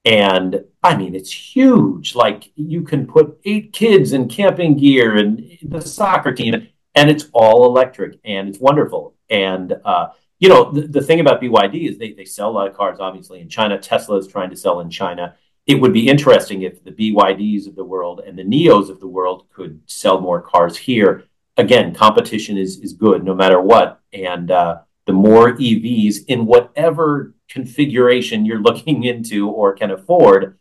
And 0.05 0.64
I 0.83 0.96
mean, 0.96 1.14
it's 1.14 1.33
huge. 1.33 2.14
Like 2.14 2.53
you 2.55 2.83
can 2.83 3.07
put 3.07 3.40
eight 3.44 3.72
kids 3.72 4.12
in 4.12 4.29
camping 4.29 4.77
gear 4.77 5.16
and 5.16 5.59
the 5.62 5.81
soccer 5.81 6.33
team, 6.33 6.68
and 6.94 7.11
it's 7.11 7.29
all 7.33 7.64
electric 7.64 8.20
and 8.24 8.50
it's 8.50 8.59
wonderful. 8.59 9.14
And 9.31 9.74
uh, 9.85 10.09
you 10.38 10.49
know, 10.49 10.73
the, 10.73 10.83
the 10.83 11.01
thing 11.01 11.20
about 11.20 11.40
BYD 11.40 11.88
is 11.88 11.99
they, 11.99 12.12
they 12.12 12.25
sell 12.25 12.51
a 12.51 12.53
lot 12.53 12.68
of 12.68 12.77
cars, 12.77 12.99
obviously, 13.01 13.40
in 13.40 13.49
China. 13.49 13.79
Tesla 13.79 14.16
is 14.16 14.27
trying 14.27 14.51
to 14.51 14.57
sell 14.57 14.81
in 14.81 14.90
China. 14.90 15.37
It 15.66 15.81
would 15.81 15.92
be 15.92 16.09
interesting 16.09 16.62
if 16.62 16.85
the 16.85 16.90
BYDs 16.90 17.66
of 17.66 17.77
the 17.77 17.85
world 17.85 18.20
and 18.27 18.38
the 18.38 18.42
NIOs 18.42 18.90
of 18.90 19.01
the 19.01 19.07
world 19.07 19.47
could 19.53 19.81
sell 19.87 20.20
more 20.20 20.42
cars 20.42 20.77
here. 20.77 21.25
Again, 21.57 21.94
competition 21.94 22.59
is, 22.59 22.79
is 22.81 22.92
good 22.92 23.25
no 23.25 23.35
matter 23.35 23.61
what. 23.61 24.01
And 24.12 24.51
uh, 24.51 24.81
the 25.07 25.12
more 25.12 25.55
EVs 25.55 26.27
in 26.27 26.47
whatever 26.47 27.35
configuration 27.49 28.44
you're 28.44 28.61
looking 28.62 29.05
into 29.05 29.49
or 29.49 29.75
can 29.75 29.90
afford, 29.90 30.59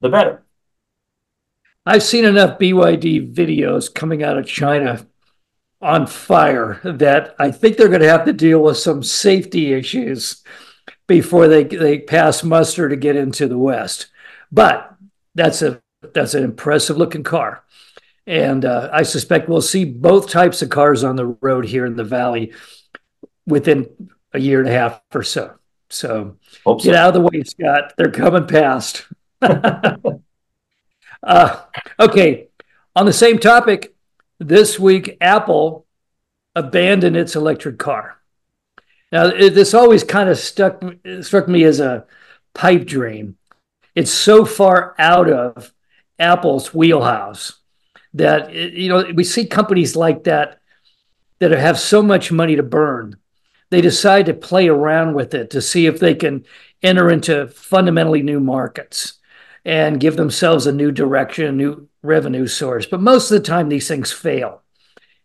the 0.00 0.08
better. 0.08 0.44
I've 1.86 2.02
seen 2.02 2.24
enough 2.24 2.58
BYD 2.58 3.34
videos 3.34 3.92
coming 3.92 4.22
out 4.22 4.38
of 4.38 4.46
China 4.46 5.06
on 5.84 6.06
fire 6.06 6.80
that 6.82 7.36
I 7.38 7.50
think 7.50 7.76
they're 7.76 7.88
going 7.88 8.00
to 8.00 8.08
have 8.08 8.24
to 8.24 8.32
deal 8.32 8.62
with 8.62 8.78
some 8.78 9.02
safety 9.02 9.74
issues 9.74 10.42
before 11.06 11.46
they 11.46 11.64
they 11.64 11.98
pass 11.98 12.42
muster 12.42 12.88
to 12.88 12.96
get 12.96 13.16
into 13.16 13.46
the 13.46 13.58
West. 13.58 14.06
But 14.50 14.94
that's 15.34 15.60
a 15.60 15.82
that's 16.14 16.32
an 16.32 16.42
impressive 16.42 16.96
looking 16.96 17.22
car, 17.22 17.64
and 18.26 18.64
uh, 18.64 18.88
I 18.92 19.02
suspect 19.02 19.48
we'll 19.48 19.60
see 19.60 19.84
both 19.84 20.30
types 20.30 20.62
of 20.62 20.70
cars 20.70 21.04
on 21.04 21.16
the 21.16 21.26
road 21.26 21.66
here 21.66 21.84
in 21.84 21.96
the 21.96 22.04
valley 22.04 22.54
within 23.46 23.86
a 24.32 24.40
year 24.40 24.60
and 24.60 24.68
a 24.68 24.72
half 24.72 25.02
or 25.14 25.22
so. 25.22 25.54
So, 25.90 26.36
so. 26.64 26.74
get 26.76 26.94
out 26.94 27.08
of 27.08 27.14
the 27.14 27.20
way, 27.20 27.42
Scott. 27.42 27.92
They're 27.98 28.10
coming 28.10 28.46
past. 28.46 29.06
uh, 29.42 30.20
okay, 32.00 32.48
on 32.96 33.04
the 33.04 33.12
same 33.12 33.38
topic, 33.38 33.93
this 34.38 34.78
week 34.78 35.16
Apple 35.20 35.86
abandoned 36.54 37.16
its 37.16 37.36
electric 37.36 37.78
car. 37.78 38.18
Now, 39.12 39.28
this 39.28 39.74
always 39.74 40.02
kind 40.02 40.28
of 40.28 40.38
stuck 40.38 40.82
struck 41.20 41.48
me 41.48 41.64
as 41.64 41.80
a 41.80 42.06
pipe 42.52 42.84
dream. 42.84 43.36
It's 43.94 44.10
so 44.10 44.44
far 44.44 44.94
out 44.98 45.30
of 45.30 45.72
Apple's 46.18 46.74
wheelhouse 46.74 47.60
that 48.14 48.52
you 48.52 48.88
know 48.88 49.04
we 49.14 49.24
see 49.24 49.46
companies 49.46 49.94
like 49.94 50.24
that 50.24 50.60
that 51.38 51.50
have 51.50 51.78
so 51.78 52.02
much 52.02 52.32
money 52.32 52.56
to 52.56 52.62
burn. 52.62 53.16
They 53.70 53.80
decide 53.80 54.26
to 54.26 54.34
play 54.34 54.68
around 54.68 55.14
with 55.14 55.34
it 55.34 55.50
to 55.50 55.60
see 55.60 55.86
if 55.86 55.98
they 55.98 56.14
can 56.14 56.44
enter 56.82 57.10
into 57.10 57.48
fundamentally 57.48 58.22
new 58.22 58.40
markets 58.40 59.14
and 59.64 60.00
give 60.00 60.16
themselves 60.16 60.66
a 60.66 60.72
new 60.72 60.92
direction, 60.92 61.46
a 61.46 61.52
new 61.52 61.88
revenue 62.04 62.46
source. 62.46 62.86
But 62.86 63.00
most 63.00 63.30
of 63.30 63.38
the 63.38 63.46
time, 63.46 63.68
these 63.68 63.88
things 63.88 64.12
fail. 64.12 64.62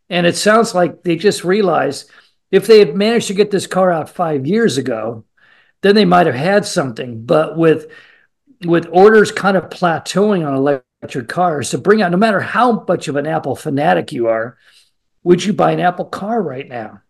And 0.09 0.25
it 0.25 0.35
sounds 0.35 0.73
like 0.73 1.03
they 1.03 1.15
just 1.15 1.43
realized 1.43 2.09
if 2.51 2.65
they 2.65 2.79
had 2.79 2.95
managed 2.95 3.27
to 3.27 3.33
get 3.33 3.51
this 3.51 3.67
car 3.67 3.91
out 3.91 4.09
five 4.09 4.47
years 4.47 4.77
ago, 4.77 5.25
then 5.81 5.95
they 5.95 6.05
might 6.05 6.25
have 6.25 6.35
had 6.35 6.65
something. 6.65 7.25
But 7.25 7.57
with 7.57 7.91
with 8.65 8.87
orders 8.91 9.31
kind 9.31 9.55
of 9.55 9.69
plateauing 9.69 10.45
on 10.45 10.55
electric 10.55 11.29
cars 11.29 11.69
to 11.69 11.77
bring 11.77 12.01
out, 12.01 12.11
no 12.11 12.17
matter 12.17 12.41
how 12.41 12.83
much 12.87 13.07
of 13.07 13.15
an 13.15 13.25
Apple 13.25 13.55
fanatic 13.55 14.11
you 14.11 14.27
are, 14.27 14.57
would 15.23 15.43
you 15.43 15.53
buy 15.53 15.71
an 15.71 15.79
Apple 15.79 16.05
car 16.05 16.41
right 16.41 16.67
now? 16.67 17.01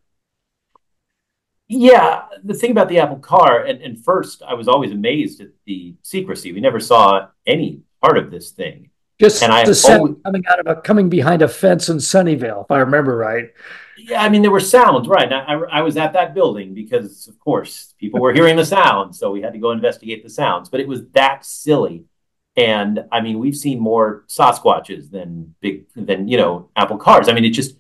Yeah, 1.68 2.24
the 2.44 2.56
thing 2.56 2.72
about 2.72 2.90
the 2.90 3.00
Apple 3.00 3.20
car, 3.20 3.64
and, 3.64 3.82
and 3.82 4.04
first, 4.04 4.42
I 4.42 4.56
was 4.56 4.68
always 4.68 4.92
amazed 4.92 5.40
at 5.40 5.50
the 5.66 5.96
secrecy. 6.02 6.52
We 6.52 6.62
never 6.62 6.80
saw 6.80 7.28
any 7.46 7.82
part 8.02 8.18
of 8.18 8.32
this 8.32 8.52
thing. 8.52 8.90
Just 9.20 9.44
and 9.44 9.52
I 9.52 9.64
always, 9.64 10.16
coming 10.24 10.46
out 10.48 10.60
of 10.60 10.68
a 10.68 10.82
coming 10.82 11.10
behind 11.10 11.42
a 11.42 11.48
fence 11.48 11.90
in 11.90 11.98
Sunnyvale, 11.98 12.64
if 12.64 12.72
I 12.72 12.80
remember 12.80 13.16
right. 13.18 13.50
Yeah, 13.98 14.22
I 14.22 14.30
mean 14.30 14.42
there 14.42 14.52
were 14.52 14.62
sounds, 14.62 15.08
right? 15.08 15.32
I, 15.32 15.56
I 15.56 15.82
was 15.82 15.98
at 15.98 16.14
that 16.14 16.34
building 16.34 16.74
because, 16.74 17.28
of 17.28 17.38
course, 17.40 17.94
people 18.00 18.22
were 18.22 18.34
hearing 18.34 18.56
the 18.56 18.66
sounds, 18.66 19.20
so 19.20 19.32
we 19.32 19.42
had 19.42 19.54
to 19.54 19.60
go 19.60 19.72
investigate 19.72 20.24
the 20.24 20.30
sounds. 20.30 20.70
But 20.70 20.80
it 20.80 20.88
was 20.88 21.06
that 21.10 21.46
silly, 21.46 22.06
and 22.56 23.04
I 23.12 23.20
mean 23.20 23.40
we've 23.40 23.58
seen 23.58 23.80
more 23.80 24.24
Sasquatches 24.30 25.12
than 25.12 25.54
big 25.60 25.86
than 25.96 26.28
you 26.28 26.38
know 26.38 26.70
Apple 26.76 26.98
cars. 26.98 27.28
I 27.28 27.34
mean 27.34 27.44
it 27.44 27.50
just 27.50 27.76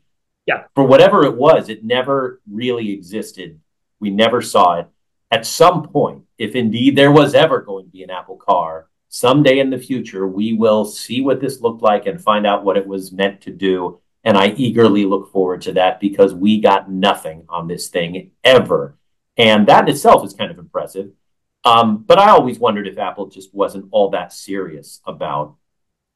yeah 0.45 0.65
for 0.75 0.83
whatever 0.83 1.23
it 1.25 1.35
was, 1.35 1.69
it 1.69 1.85
never 1.85 2.41
really 2.47 2.91
existed 2.91 3.59
we 3.99 4.09
never 4.09 4.41
saw 4.41 4.79
it. 4.79 4.87
At 5.31 5.45
some 5.45 5.87
point, 5.89 6.23
if 6.37 6.55
indeed 6.55 6.95
there 6.95 7.11
was 7.11 7.35
ever 7.35 7.61
going 7.61 7.85
to 7.85 7.91
be 7.91 8.03
an 8.03 8.09
Apple 8.09 8.37
car, 8.37 8.87
someday 9.09 9.59
in 9.59 9.69
the 9.69 9.77
future, 9.77 10.27
we 10.27 10.53
will 10.53 10.85
see 10.85 11.21
what 11.21 11.41
this 11.41 11.59
looked 11.59 11.81
like 11.81 12.05
and 12.05 12.21
find 12.21 12.47
out 12.47 12.63
what 12.63 12.77
it 12.77 12.87
was 12.87 13.11
meant 13.11 13.41
to 13.41 13.51
do. 13.51 13.99
And 14.23 14.37
I 14.37 14.49
eagerly 14.49 15.05
look 15.05 15.31
forward 15.31 15.61
to 15.63 15.73
that 15.73 15.99
because 15.99 16.33
we 16.33 16.61
got 16.61 16.89
nothing 16.89 17.45
on 17.49 17.67
this 17.67 17.87
thing 17.87 18.31
ever. 18.43 18.97
And 19.37 19.67
that 19.67 19.87
in 19.87 19.95
itself 19.95 20.25
is 20.25 20.33
kind 20.33 20.51
of 20.51 20.59
impressive. 20.59 21.11
Um, 21.65 22.03
but 22.07 22.19
I 22.19 22.29
always 22.29 22.59
wondered 22.59 22.87
if 22.87 22.97
Apple 22.97 23.27
just 23.27 23.53
wasn't 23.53 23.87
all 23.91 24.11
that 24.11 24.31
serious 24.31 25.01
about 25.05 25.55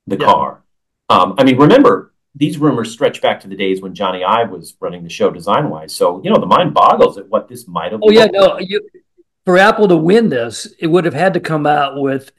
the 0.07 0.17
yeah. 0.17 0.25
car. 0.25 0.63
Um, 1.09 1.35
I 1.37 1.43
mean, 1.43 1.57
remember, 1.57 2.13
these 2.35 2.57
rumors 2.57 2.91
stretch 2.91 3.21
back 3.21 3.39
to 3.41 3.47
the 3.47 3.55
days 3.55 3.81
when 3.81 3.93
Jony 3.93 4.25
Ive 4.25 4.49
was 4.49 4.75
running 4.79 5.03
the 5.03 5.09
show 5.09 5.29
design 5.29 5.69
wise. 5.69 5.95
So, 5.95 6.21
you 6.23 6.29
know, 6.29 6.39
the 6.39 6.45
mind 6.45 6.73
boggles 6.73 7.17
at 7.17 7.27
what 7.29 7.47
this 7.47 7.67
might 7.67 7.91
have 7.91 8.01
Oh, 8.03 8.09
yeah, 8.09 8.25
no. 8.25 8.57
You, 8.59 8.81
for 9.45 9.57
Apple 9.57 9.87
to 9.89 9.97
win 9.97 10.29
this, 10.29 10.73
it 10.79 10.87
would 10.87 11.05
have 11.05 11.13
had 11.13 11.33
to 11.33 11.39
come 11.39 11.65
out 11.65 12.01
with 12.01 12.31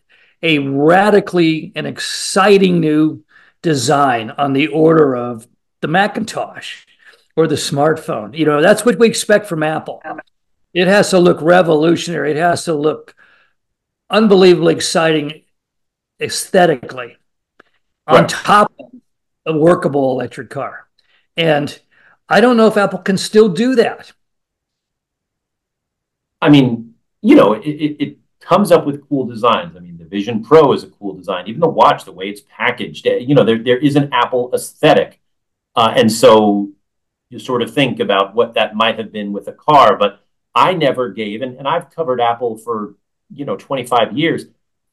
a 0.45 0.59
radically 0.59 1.73
and 1.75 1.87
exciting 1.87 2.79
new 2.79 3.25
design 3.63 4.31
on 4.31 4.53
the 4.53 4.69
order 4.69 5.17
of 5.17 5.49
the 5.81 5.89
Macintosh 5.89 6.85
or 7.35 7.49
the 7.49 7.55
smartphone. 7.55 8.37
You 8.37 8.45
know, 8.45 8.61
that's 8.61 8.85
what 8.85 8.99
we 8.99 9.09
expect 9.09 9.47
from 9.47 9.63
Apple. 9.63 10.03
It 10.75 10.87
has 10.87 11.11
to 11.11 11.19
look 11.19 11.41
revolutionary, 11.41 12.33
it 12.33 12.37
has 12.37 12.65
to 12.67 12.75
look 12.75 13.17
unbelievably 14.11 14.75
exciting 14.75 15.43
aesthetically. 16.21 17.17
Right. 18.07 18.21
On 18.21 18.27
top 18.27 18.71
of 18.79 18.93
a 19.47 19.57
workable 19.57 20.13
electric 20.13 20.51
car. 20.51 20.87
And 21.39 21.77
I 22.29 22.43
don't 22.43 22.59
know 22.59 22.67
if 22.67 22.77
Apple 22.77 22.99
can 22.99 23.17
still 23.17 23.49
do 23.49 23.77
that. 23.77 24.13
I 26.43 26.51
mean, 26.51 26.95
you 27.23 27.35
know, 27.35 27.55
it, 27.55 27.67
it, 27.67 27.97
it, 28.03 28.19
comes 28.41 28.71
up 28.71 28.85
with 28.85 29.09
cool 29.09 29.25
designs. 29.25 29.75
I 29.77 29.81
mean, 29.81 29.94
the 29.94 29.94
Vision 30.15 30.45
Pro 30.45 30.73
is 30.73 30.85
a 30.85 30.91
cool 30.91 31.13
design. 31.13 31.49
Even 31.49 31.61
the 31.61 31.69
watch, 31.69 32.05
the 32.05 32.13
way 32.13 32.29
it's 32.29 32.43
packaged, 32.49 33.05
eh, 33.09 33.17
you 33.17 33.35
know, 33.35 33.43
there, 33.43 33.59
there 33.59 33.79
is 33.79 33.97
an 33.97 34.11
Apple 34.13 34.49
aesthetic. 34.55 35.21
Uh, 35.75 35.93
and 35.97 36.11
so 36.11 36.71
you 37.31 37.41
sort 37.41 37.63
of 37.63 37.75
think 37.75 37.99
about 37.99 38.33
what 38.33 38.55
that 38.55 38.77
might 38.77 38.97
have 38.97 39.11
been 39.11 39.33
with 39.33 39.49
a 39.49 39.53
car. 39.53 39.97
But 39.97 40.21
I 40.55 40.73
never 40.73 41.09
gave, 41.09 41.43
and, 41.43 41.59
and 41.59 41.67
I've 41.67 41.91
covered 41.91 42.21
Apple 42.21 42.57
for, 42.57 42.95
you 43.29 43.45
know, 43.45 43.57
25 43.57 44.17
years. 44.17 44.45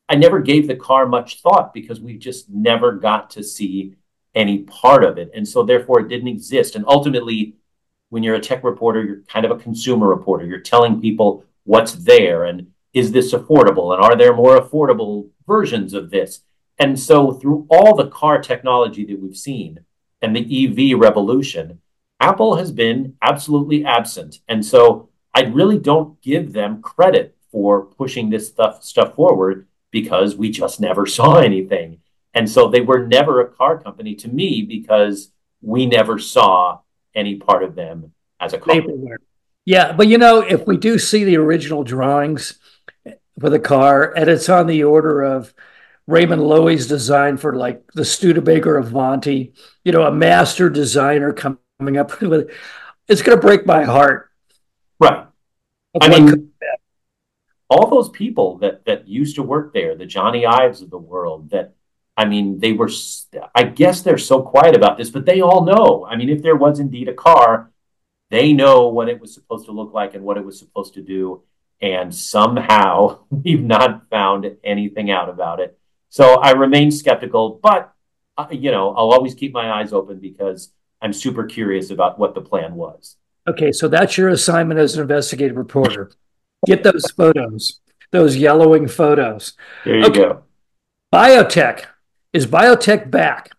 I 0.09 0.15
never 0.15 0.39
gave 0.39 0.67
the 0.67 0.75
car 0.75 1.05
much 1.05 1.39
thought 1.41 1.71
because 1.71 2.01
we 2.01 2.17
just 2.17 2.49
never 2.49 2.93
got 2.93 3.29
to 3.31 3.43
see 3.43 3.93
any 4.33 4.63
part 4.63 5.03
of 5.03 5.19
it. 5.19 5.29
And 5.35 5.47
so 5.47 5.61
therefore 5.61 5.99
it 5.99 6.07
didn't 6.07 6.29
exist. 6.29 6.75
And 6.75 6.83
ultimately, 6.87 7.57
when 8.09 8.23
you're 8.23 8.35
a 8.35 8.39
tech 8.39 8.63
reporter, 8.63 9.03
you're 9.03 9.21
kind 9.27 9.45
of 9.45 9.51
a 9.51 9.61
consumer 9.61 10.07
reporter. 10.07 10.47
You're 10.47 10.61
telling 10.61 10.99
people 10.99 11.45
what's 11.63 11.93
there 11.93 12.45
and 12.45 12.71
is 12.93 13.11
this 13.11 13.33
affordable? 13.33 13.93
And 13.93 14.03
are 14.03 14.15
there 14.15 14.35
more 14.35 14.59
affordable 14.59 15.29
versions 15.47 15.93
of 15.93 16.09
this? 16.09 16.41
And 16.79 16.99
so 16.99 17.33
through 17.33 17.67
all 17.69 17.95
the 17.95 18.07
car 18.07 18.41
technology 18.41 19.05
that 19.05 19.19
we've 19.19 19.37
seen 19.37 19.79
and 20.21 20.35
the 20.35 20.93
EV 20.93 20.99
revolution, 20.99 21.79
Apple 22.19 22.55
has 22.55 22.71
been 22.71 23.15
absolutely 23.21 23.85
absent. 23.85 24.39
And 24.47 24.65
so 24.65 25.09
I 25.33 25.43
really 25.43 25.79
don't 25.79 26.21
give 26.21 26.53
them 26.53 26.81
credit 26.81 27.35
for 27.51 27.85
pushing 27.85 28.29
this 28.29 28.47
stuff 28.47 28.83
stuff 28.83 29.15
forward 29.15 29.67
because 29.91 30.35
we 30.35 30.49
just 30.49 30.79
never 30.79 31.05
saw 31.05 31.39
anything. 31.49 31.99
And 32.33 32.49
so 32.49 32.69
they 32.69 32.81
were 32.81 33.07
never 33.07 33.41
a 33.41 33.47
car 33.47 33.77
company 33.77 34.15
to 34.15 34.29
me 34.29 34.61
because 34.61 35.31
we 35.61 35.85
never 35.85 36.17
saw 36.17 36.79
any 37.13 37.35
part 37.35 37.63
of 37.63 37.75
them 37.75 38.13
as 38.39 38.53
a 38.53 38.57
car. 38.57 38.81
Yeah, 39.65 39.91
but 39.91 40.07
you 40.07 40.17
know, 40.17 40.39
if 40.39 40.65
we 40.65 40.77
do 40.77 40.97
see 40.97 41.23
the 41.23 41.37
original 41.37 41.83
drawings 41.83 42.57
for 43.41 43.49
the 43.49 43.59
car, 43.59 44.13
and 44.13 44.29
it's 44.29 44.47
on 44.47 44.67
the 44.67 44.83
order 44.83 45.21
of 45.21 45.53
Raymond 46.07 46.41
Loewy's 46.41 46.87
design 46.87 47.37
for 47.37 47.55
like 47.55 47.83
the 47.93 48.05
Studebaker 48.05 48.77
Avanti, 48.77 49.53
you 49.83 49.91
know, 49.91 50.03
a 50.03 50.11
master 50.11 50.69
designer 50.69 51.33
coming 51.33 51.97
up 51.97 52.21
with 52.21 52.51
it's 53.07 53.21
going 53.21 53.37
to 53.37 53.41
break 53.41 53.65
my 53.65 53.83
heart. 53.83 54.31
Right. 54.99 55.25
I 55.99 56.07
mean, 56.07 56.51
all 57.69 57.89
those 57.89 58.09
people 58.09 58.59
that 58.59 58.85
that 58.85 59.07
used 59.07 59.35
to 59.35 59.43
work 59.43 59.73
there, 59.73 59.95
the 59.95 60.05
Jony 60.05 60.47
Ives 60.47 60.81
of 60.81 60.89
the 60.89 60.97
world, 60.97 61.49
that 61.49 61.73
I 62.15 62.25
mean, 62.25 62.59
they 62.59 62.73
were, 62.73 62.89
I 63.55 63.63
guess 63.63 64.01
they're 64.01 64.17
so 64.17 64.41
quiet 64.41 64.75
about 64.75 64.97
this, 64.97 65.09
but 65.09 65.25
they 65.25 65.41
all 65.41 65.65
know. 65.65 66.05
I 66.07 66.15
mean, 66.15 66.29
if 66.29 66.43
there 66.43 66.55
was 66.55 66.79
indeed 66.79 67.07
a 67.07 67.13
car, 67.13 67.71
they 68.29 68.53
know 68.53 68.89
what 68.89 69.09
it 69.09 69.19
was 69.19 69.33
supposed 69.33 69.65
to 69.65 69.71
look 69.71 69.93
like 69.93 70.13
and 70.13 70.23
what 70.23 70.37
it 70.37 70.45
was 70.45 70.59
supposed 70.59 70.93
to 70.95 71.01
do. 71.01 71.43
And 71.81 72.13
somehow 72.13 73.21
we've 73.29 73.63
not 73.63 74.09
found 74.09 74.57
anything 74.63 75.11
out 75.11 75.29
about 75.29 75.59
it. 75.59 75.77
So 76.09 76.35
I 76.35 76.51
remain 76.51 76.91
skeptical, 76.91 77.59
but, 77.63 77.93
uh, 78.37 78.47
you 78.51 78.71
know, 78.71 78.89
I'll 78.89 79.11
always 79.11 79.33
keep 79.33 79.53
my 79.53 79.71
eyes 79.71 79.93
open 79.93 80.19
because 80.19 80.71
I'm 81.01 81.13
super 81.13 81.45
curious 81.45 81.89
about 81.89 82.19
what 82.19 82.35
the 82.35 82.41
plan 82.41 82.75
was. 82.75 83.15
Okay, 83.47 83.71
so 83.71 83.87
that's 83.87 84.17
your 84.17 84.29
assignment 84.29 84.79
as 84.79 84.95
an 84.95 85.01
investigative 85.01 85.57
reporter. 85.57 86.11
Get 86.67 86.83
those 86.83 87.09
photos, 87.11 87.79
those 88.11 88.37
yellowing 88.37 88.87
photos. 88.87 89.53
There 89.83 89.97
you 89.97 90.05
okay. 90.05 90.19
go. 90.19 90.43
Biotech 91.13 91.85
is 92.33 92.45
biotech 92.45 93.09
back? 93.09 93.51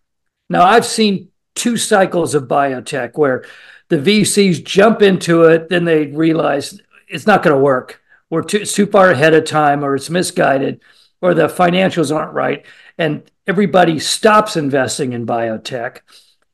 Now, 0.49 0.63
I've 0.63 0.85
seen 0.85 1.29
two 1.55 1.77
cycles 1.77 2.33
of 2.33 2.43
biotech 2.43 3.17
where 3.17 3.45
the 3.89 3.97
VCs 3.97 4.63
jump 4.63 5.01
into 5.01 5.43
it, 5.43 5.69
then 5.69 5.85
they 5.85 6.07
realize 6.07 6.79
it's 7.07 7.27
not 7.27 7.43
going 7.43 7.55
to 7.55 7.61
work. 7.61 8.01
We're 8.33 8.41
too, 8.41 8.65
too 8.65 8.87
far 8.87 9.11
ahead 9.11 9.35
of 9.35 9.45
time, 9.45 9.85
or 9.85 9.93
it's 9.93 10.09
misguided, 10.09 10.81
or 11.21 11.35
the 11.35 11.45
financials 11.45 12.13
aren't 12.13 12.33
right. 12.33 12.65
And 12.97 13.29
everybody 13.45 13.99
stops 13.99 14.57
investing 14.57 15.13
in 15.13 15.27
biotech. 15.27 15.99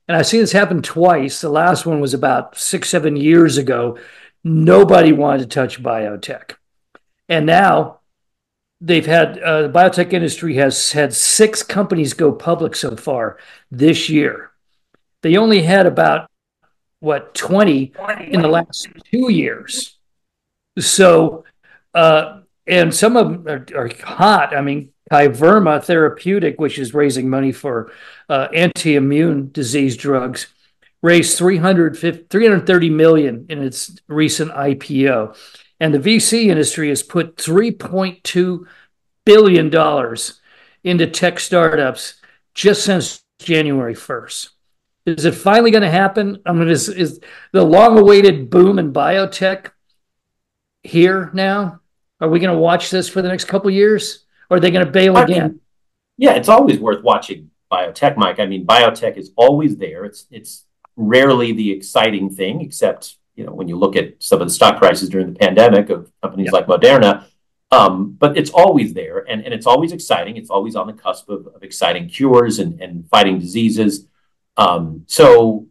And 0.06 0.18
I've 0.18 0.28
seen 0.28 0.42
this 0.42 0.52
happen 0.52 0.82
twice. 0.82 1.40
The 1.40 1.48
last 1.48 1.86
one 1.86 2.02
was 2.02 2.14
about 2.14 2.58
six, 2.58 2.90
seven 2.90 3.16
years 3.16 3.58
ago. 3.58 3.98
Nobody 4.44 5.14
wanted 5.14 5.40
to 5.40 5.46
touch 5.46 5.82
biotech. 5.82 6.56
And 7.30 7.46
now 7.46 8.02
they've 8.82 9.06
had 9.06 9.40
uh, 9.40 9.62
the 9.62 9.70
biotech 9.70 10.12
industry 10.12 10.56
has 10.56 10.92
had 10.92 11.14
six 11.14 11.64
companies 11.64 12.14
go 12.14 12.34
public 12.34 12.76
so 12.76 12.98
far 12.98 13.38
this 13.72 14.10
year. 14.10 14.52
They 15.22 15.38
only 15.38 15.62
had 15.62 15.86
about 15.86 16.30
what 17.00 17.34
20 17.36 17.94
in 18.28 18.42
the 18.42 18.50
last 18.50 18.90
two 19.10 19.32
years. 19.32 19.96
So, 20.78 21.46
uh, 21.94 22.42
and 22.68 22.94
some 22.94 23.18
of 23.18 23.30
them 23.30 23.48
are, 23.48 23.66
are, 23.76 23.90
hot. 24.04 24.56
I 24.56 24.62
mean, 24.62 24.92
Kyverna 25.12 25.84
Therapeutic, 25.84 26.60
which 26.60 26.78
is 26.78 26.94
raising 26.94 27.30
money 27.30 27.52
for 27.52 27.92
uh, 28.30 28.48
anti-immune 28.54 29.52
disease 29.52 29.98
drugs, 29.98 30.48
raised 31.02 31.38
330 31.38 32.90
million 32.90 33.46
in 33.50 33.64
its 33.64 33.98
recent 34.08 34.52
IPO. 34.52 35.36
And 35.80 35.94
the 35.94 36.00
VC 36.00 36.48
industry 36.48 36.90
has 36.90 37.02
put 37.02 37.38
$3.2 37.38 38.66
billion 39.26 40.16
into 40.84 41.08
tech 41.08 41.40
startups 41.40 42.16
just 42.54 42.84
since 42.84 43.24
January 43.40 43.96
1st. 43.96 44.50
Is 45.06 45.26
it 45.26 45.34
finally 45.34 45.72
going 45.72 45.84
to 45.84 45.90
happen? 45.90 46.42
I 46.46 46.52
mean, 46.52 46.68
is, 46.68 46.90
is 46.90 47.20
the 47.52 47.64
long 47.64 47.98
awaited 47.98 48.50
boom 48.50 48.78
in 48.78 48.94
biotech 48.94 49.72
here 50.84 51.30
now? 51.34 51.80
Are 52.22 52.30
we 52.30 52.40
going 52.40 52.54
to 52.54 52.60
watch 52.60 52.90
this 52.90 53.08
for 53.08 53.22
the 53.22 53.28
next 53.28 53.46
couple 53.46 53.70
years? 53.72 54.26
Or 54.50 54.58
are 54.58 54.60
they 54.60 54.72
going 54.72 54.86
to 54.86 54.92
bail 54.92 55.18
I 55.18 55.24
again? 55.24 55.48
Mean, 55.48 55.60
yeah, 56.18 56.34
it's 56.34 56.50
always 56.50 56.80
worth 56.80 57.04
watching 57.04 57.52
biotech, 57.72 58.18
Mike. 58.18 58.40
I 58.40 58.46
mean, 58.46 58.66
biotech 58.66 59.18
is 59.18 59.32
always 59.36 59.78
there. 59.78 60.06
It's 60.06 60.26
it's 60.32 60.66
rarely 60.96 61.54
the 61.54 61.72
exciting 61.72 62.30
thing, 62.30 62.62
except 62.62 63.18
you 63.36 63.46
know 63.46 63.54
when 63.54 63.68
you 63.68 63.78
look 63.78 63.96
at 63.96 64.22
some 64.22 64.42
of 64.42 64.48
the 64.48 64.54
stock 64.54 64.78
prices 64.78 65.10
during 65.10 65.32
the 65.34 65.40
pandemic 65.40 65.90
of 65.90 66.12
companies 66.22 66.50
yep. 66.52 66.54
like 66.54 66.68
Moderna. 66.68 67.26
Um, 67.72 68.14
but 68.14 68.36
it's 68.36 68.50
always 68.50 68.96
there, 68.96 69.20
and, 69.30 69.46
and 69.46 69.54
it's 69.54 69.68
always 69.68 69.92
exciting. 69.92 70.38
It's 70.38 70.50
always 70.50 70.76
on 70.76 70.88
the 70.88 70.94
cusp 70.94 71.30
of, 71.30 71.48
of 71.48 71.62
exciting 71.62 72.10
cures 72.10 72.58
and, 72.58 72.82
and 72.82 73.08
fighting 73.10 73.38
diseases. 73.38 74.08
Um, 74.58 75.04
so 75.06 75.68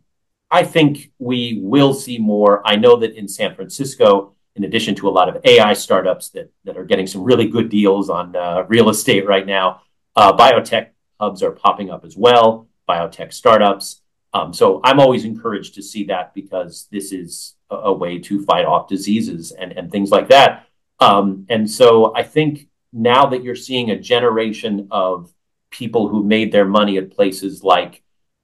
I 0.49 0.63
think 0.63 1.11
we 1.19 1.61
will 1.61 1.93
see 1.93 2.19
more. 2.19 2.63
I 2.65 2.77
know 2.77 2.97
that 2.99 3.17
in 3.17 3.27
San 3.27 3.55
Francisco, 3.57 4.37
in 4.59 4.65
addition 4.65 4.95
to 4.97 5.09
a 5.09 5.11
lot 5.11 5.29
of 5.29 5.41
AI 5.45 5.73
startups 5.73 6.31
that, 6.31 6.51
that 6.65 6.77
are 6.77 6.85
getting 6.85 7.07
some 7.07 7.23
really 7.23 7.47
good 7.47 7.69
deals 7.69 8.11
on 8.11 8.35
uh, 8.35 8.65
real 8.69 8.91
estate 8.91 9.25
right 9.27 9.47
now, 9.47 9.83
uh, 10.17 10.37
biotech 10.37 10.89
hubs 11.21 11.43
are 11.43 11.53
popping 11.53 11.91
up 11.91 12.05
as 12.05 12.17
well, 12.17 12.69
biotech 12.89 13.33
startups. 13.33 14.03
Um, 14.35 14.53
so 14.53 14.81
I'm 14.83 14.99
always 14.99 15.25
encouraged 15.25 15.75
to 15.77 15.83
see 15.83 16.05
that 16.05 16.35
because 16.35 16.89
this 16.91 17.13
is 17.13 17.55
a, 17.71 17.77
a 17.77 17.93
way 17.93 18.19
to 18.19 18.45
fight 18.45 18.65
off 18.65 18.89
diseases 18.89 19.53
and, 19.53 19.73
and 19.73 19.91
things 19.91 20.11
like 20.11 20.29
that. 20.29 20.67
Um, 20.99 21.47
and 21.49 21.71
so 21.71 22.13
I 22.17 22.25
think 22.25 22.69
now 22.93 23.27
that 23.27 23.45
you're 23.45 23.55
seeing 23.55 23.91
a 23.91 23.99
generation 23.99 24.89
of 24.91 25.33
people 25.71 26.09
who 26.09 26.25
made 26.25 26.51
their 26.51 26.65
money 26.65 26.99
at 26.99 27.13
places 27.13 27.63
like, 27.63 28.03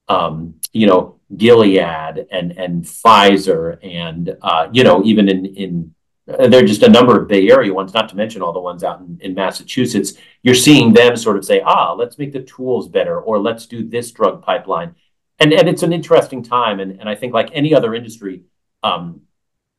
um, 0.08 0.54
you 0.72 0.86
know, 0.86 1.18
Gilead 1.36 2.26
and 2.30 2.52
and 2.52 2.84
Pfizer 2.84 3.78
and 3.82 4.36
uh, 4.42 4.68
you 4.72 4.84
know 4.84 5.02
even 5.04 5.28
in 5.28 5.46
in 5.46 5.94
there 6.26 6.62
are 6.62 6.66
just 6.66 6.82
a 6.82 6.88
number 6.88 7.20
of 7.20 7.28
Bay 7.28 7.50
Area 7.50 7.72
ones, 7.72 7.92
not 7.92 8.08
to 8.08 8.16
mention 8.16 8.42
all 8.42 8.52
the 8.52 8.60
ones 8.60 8.82
out 8.82 9.00
in, 9.00 9.18
in 9.20 9.34
Massachusetts. 9.34 10.14
You're 10.42 10.54
seeing 10.54 10.92
them 10.92 11.16
sort 11.16 11.36
of 11.36 11.44
say, 11.44 11.60
ah, 11.60 11.92
let's 11.92 12.18
make 12.18 12.32
the 12.32 12.42
tools 12.42 12.88
better, 12.88 13.20
or 13.20 13.38
let's 13.38 13.66
do 13.66 13.86
this 13.86 14.10
drug 14.10 14.42
pipeline 14.42 14.94
and 15.38 15.52
and 15.52 15.68
it's 15.68 15.82
an 15.82 15.92
interesting 15.92 16.42
time. 16.42 16.80
And 16.80 17.00
and 17.00 17.08
I 17.08 17.14
think 17.14 17.32
like 17.32 17.50
any 17.52 17.74
other 17.74 17.94
industry, 17.94 18.42
um, 18.82 19.22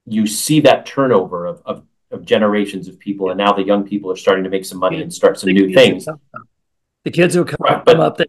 you 0.05 0.27
see 0.27 0.61
that 0.61 0.85
turnover 0.85 1.45
of, 1.45 1.61
of 1.65 1.83
of 2.11 2.25
generations 2.25 2.87
of 2.87 2.99
people, 2.99 3.29
and 3.29 3.37
now 3.37 3.53
the 3.53 3.63
young 3.63 3.87
people 3.87 4.11
are 4.11 4.15
starting 4.15 4.43
to 4.43 4.49
make 4.49 4.65
some 4.65 4.79
money 4.79 5.01
and 5.01 5.13
start 5.13 5.39
some 5.39 5.51
new 5.51 5.73
things. 5.73 6.07
The 7.03 7.11
kids 7.11 7.35
who 7.35 7.45
come 7.45 7.57
right, 7.59 7.85
but, 7.85 7.99
up, 7.99 8.19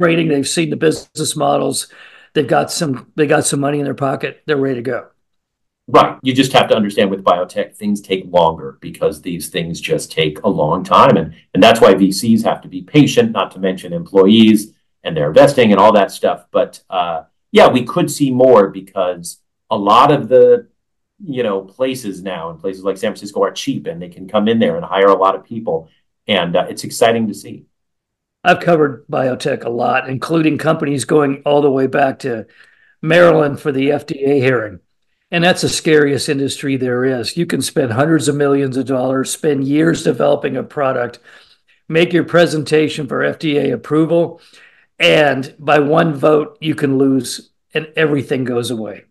trading, 0.00 0.28
they've 0.28 0.48
seen 0.48 0.70
the 0.70 0.76
business 0.76 1.36
models, 1.36 1.88
they've 2.32 2.46
got 2.46 2.70
some 2.70 3.12
they 3.16 3.26
got 3.26 3.44
some 3.44 3.60
money 3.60 3.78
in 3.78 3.84
their 3.84 3.94
pocket, 3.94 4.42
they're 4.46 4.56
ready 4.56 4.76
to 4.76 4.82
go. 4.82 5.08
Right. 5.86 6.18
You 6.22 6.32
just 6.32 6.52
have 6.54 6.68
to 6.68 6.76
understand 6.76 7.10
with 7.10 7.22
biotech, 7.22 7.74
things 7.74 8.00
take 8.00 8.24
longer 8.26 8.78
because 8.80 9.20
these 9.20 9.48
things 9.48 9.80
just 9.80 10.10
take 10.10 10.40
a 10.42 10.48
long 10.48 10.82
time. 10.82 11.16
And, 11.16 11.34
and 11.52 11.62
that's 11.62 11.80
why 11.80 11.92
VCs 11.92 12.42
have 12.44 12.62
to 12.62 12.68
be 12.68 12.82
patient, 12.82 13.32
not 13.32 13.50
to 13.50 13.58
mention 13.58 13.92
employees 13.92 14.72
and 15.02 15.14
their 15.14 15.28
investing 15.28 15.72
and 15.72 15.80
all 15.80 15.92
that 15.92 16.10
stuff. 16.10 16.46
But 16.50 16.82
uh, 16.88 17.24
yeah, 17.52 17.68
we 17.68 17.84
could 17.84 18.10
see 18.10 18.30
more 18.30 18.68
because 18.70 19.40
a 19.70 19.76
lot 19.76 20.10
of 20.10 20.28
the 20.28 20.68
you 21.24 21.42
know 21.42 21.60
places 21.60 22.22
now 22.22 22.50
and 22.50 22.58
places 22.58 22.82
like 22.82 22.96
San 22.96 23.10
Francisco 23.10 23.42
are 23.42 23.52
cheap 23.52 23.86
and 23.86 24.00
they 24.00 24.08
can 24.08 24.26
come 24.26 24.48
in 24.48 24.58
there 24.58 24.76
and 24.76 24.84
hire 24.84 25.08
a 25.08 25.16
lot 25.16 25.34
of 25.34 25.44
people, 25.44 25.88
and 26.26 26.56
uh, 26.56 26.66
it's 26.68 26.84
exciting 26.84 27.28
to 27.28 27.34
see. 27.34 27.66
I've 28.42 28.60
covered 28.60 29.06
biotech 29.06 29.64
a 29.64 29.70
lot, 29.70 30.08
including 30.08 30.58
companies 30.58 31.04
going 31.04 31.42
all 31.46 31.62
the 31.62 31.70
way 31.70 31.86
back 31.86 32.20
to 32.20 32.46
Maryland 33.00 33.60
for 33.60 33.72
the 33.72 33.90
FDA 33.90 34.40
hearing. 34.40 34.80
And 35.34 35.42
that's 35.42 35.62
the 35.62 35.68
scariest 35.68 36.28
industry 36.28 36.76
there 36.76 37.04
is. 37.04 37.36
You 37.36 37.44
can 37.44 37.60
spend 37.60 37.90
hundreds 37.90 38.28
of 38.28 38.36
millions 38.36 38.76
of 38.76 38.86
dollars, 38.86 39.32
spend 39.32 39.66
years 39.66 40.04
developing 40.04 40.56
a 40.56 40.62
product, 40.62 41.18
make 41.88 42.12
your 42.12 42.22
presentation 42.22 43.08
for 43.08 43.18
FDA 43.18 43.72
approval, 43.72 44.40
and 44.96 45.52
by 45.58 45.80
one 45.80 46.14
vote, 46.14 46.56
you 46.60 46.76
can 46.76 46.98
lose 46.98 47.50
and 47.74 47.88
everything 47.96 48.44
goes 48.44 48.70
away. 48.70 49.06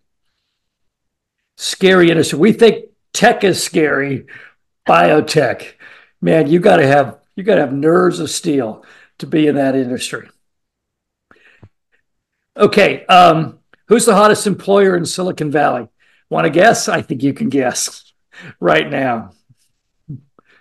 Scary 1.57 2.09
industry. 2.09 2.39
We 2.39 2.53
think 2.53 2.85
tech 3.11 3.43
is 3.43 3.61
scary, 3.61 4.27
biotech. 4.87 5.73
Man, 6.21 6.47
you 6.47 6.61
got 6.61 6.77
to 6.77 6.87
have 6.87 7.19
you 7.35 7.43
got 7.43 7.55
to 7.55 7.61
have 7.61 7.73
nerves 7.73 8.21
of 8.21 8.29
steel 8.29 8.85
to 9.17 9.27
be 9.27 9.45
in 9.47 9.55
that 9.55 9.75
industry. 9.75 10.29
Okay, 12.55 13.05
um, 13.07 13.59
who's 13.89 14.05
the 14.05 14.15
hottest 14.15 14.47
employer 14.47 14.95
in 14.95 15.05
Silicon 15.05 15.51
Valley? 15.51 15.89
Want 16.33 16.45
to 16.45 16.49
guess? 16.49 16.89
I 16.89 17.03
think 17.03 17.21
you 17.21 17.31
can 17.31 17.49
guess 17.49 18.11
right 18.59 18.89
now. 18.89 19.33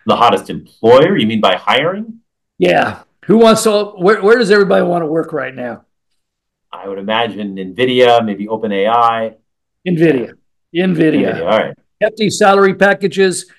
The 0.05 0.15
hottest 0.15 0.51
employer? 0.51 1.17
You 1.17 1.27
mean 1.27 1.41
by 1.41 1.57
hiring? 1.57 2.21
Yeah. 2.59 3.05
Who 3.25 3.39
wants 3.39 3.63
to? 3.63 3.85
Where, 3.97 4.23
where 4.23 4.37
does 4.37 4.51
everybody 4.51 4.85
want 4.85 5.01
to 5.01 5.07
work 5.07 5.33
right 5.33 5.55
now? 5.55 5.87
I 6.71 6.87
would 6.87 6.99
imagine 6.99 7.57
NVIDIA, 7.57 8.23
maybe 8.23 8.49
OpenAI. 8.49 9.37
NVIDIA. 9.89 10.35
NVIDIA. 10.77 10.95
NVIDIA. 10.95 11.41
All 11.41 11.59
right. 11.59 11.75
Hefty 12.03 12.29
salary 12.29 12.75
packages. 12.75 13.51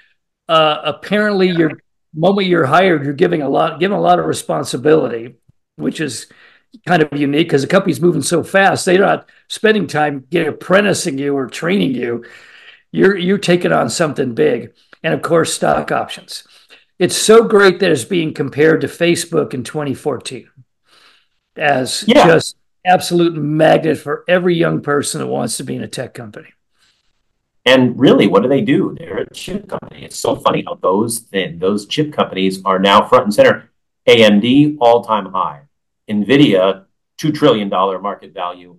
Uh, 0.48 0.82
apparently, 0.84 1.50
your 1.50 1.72
moment 2.14 2.46
you're 2.46 2.68
hired, 2.68 3.06
you're 3.06 3.14
giving 3.14 3.42
a 3.42 3.50
lot, 3.50 3.80
given 3.80 3.98
a 3.98 4.02
lot 4.02 4.20
of 4.20 4.26
responsibility, 4.26 5.34
which 5.78 6.00
is 6.00 6.28
kind 6.86 7.02
of 7.02 7.18
unique 7.18 7.48
because 7.48 7.62
the 7.62 7.68
company's 7.68 8.02
moving 8.02 8.22
so 8.22 8.44
fast. 8.44 8.86
They're 8.86 9.00
not 9.00 9.30
spending 9.48 9.88
time 9.88 10.26
getting 10.30 10.50
apprenticing 10.50 11.18
you 11.18 11.36
or 11.36 11.48
training 11.48 11.96
you. 11.96 12.26
You're 12.92 13.18
you're 13.18 13.38
taking 13.38 13.72
on 13.72 13.90
something 13.90 14.36
big, 14.36 14.74
and 15.04 15.14
of 15.14 15.22
course, 15.22 15.54
stock 15.54 15.92
options. 15.92 16.48
It's 17.00 17.18
so 17.18 17.44
great 17.44 17.80
that 17.80 17.92
it's 17.92 18.06
being 18.06 18.34
compared 18.34 18.82
to 18.82 18.88
Facebook 18.88 19.54
in 19.54 19.64
2014 19.64 20.50
as 21.58 22.04
yeah. 22.08 22.28
just 22.28 22.56
absolute 22.86 23.34
magnet 23.34 23.98
for 23.98 24.24
every 24.28 24.56
young 24.56 24.82
person 24.82 25.20
that 25.20 25.28
wants 25.28 25.58
to 25.58 25.64
be 25.64 25.76
in 25.76 25.84
a 25.84 25.88
tech 25.88 26.14
company. 26.14 26.50
And 27.66 27.98
really, 27.98 28.28
what 28.28 28.44
do 28.44 28.50
they 28.50 28.62
do? 28.62 28.96
They're 28.98 29.20
a 29.20 29.34
chip 29.34 29.70
company. 29.70 30.04
It's 30.04 30.18
so 30.18 30.36
funny 30.36 30.64
how 30.68 30.76
those 30.76 31.26
then 31.28 31.60
those 31.60 31.86
chip 31.88 32.12
companies 32.12 32.62
are 32.66 32.80
now 32.80 33.08
front 33.08 33.26
and 33.26 33.34
center. 33.34 33.70
AMD 34.08 34.78
all 34.82 35.04
time 35.04 35.32
high, 35.32 35.62
Nvidia 36.10 36.86
two 37.18 37.32
trillion 37.32 37.70
dollar 37.70 38.00
market 38.00 38.34
value, 38.34 38.78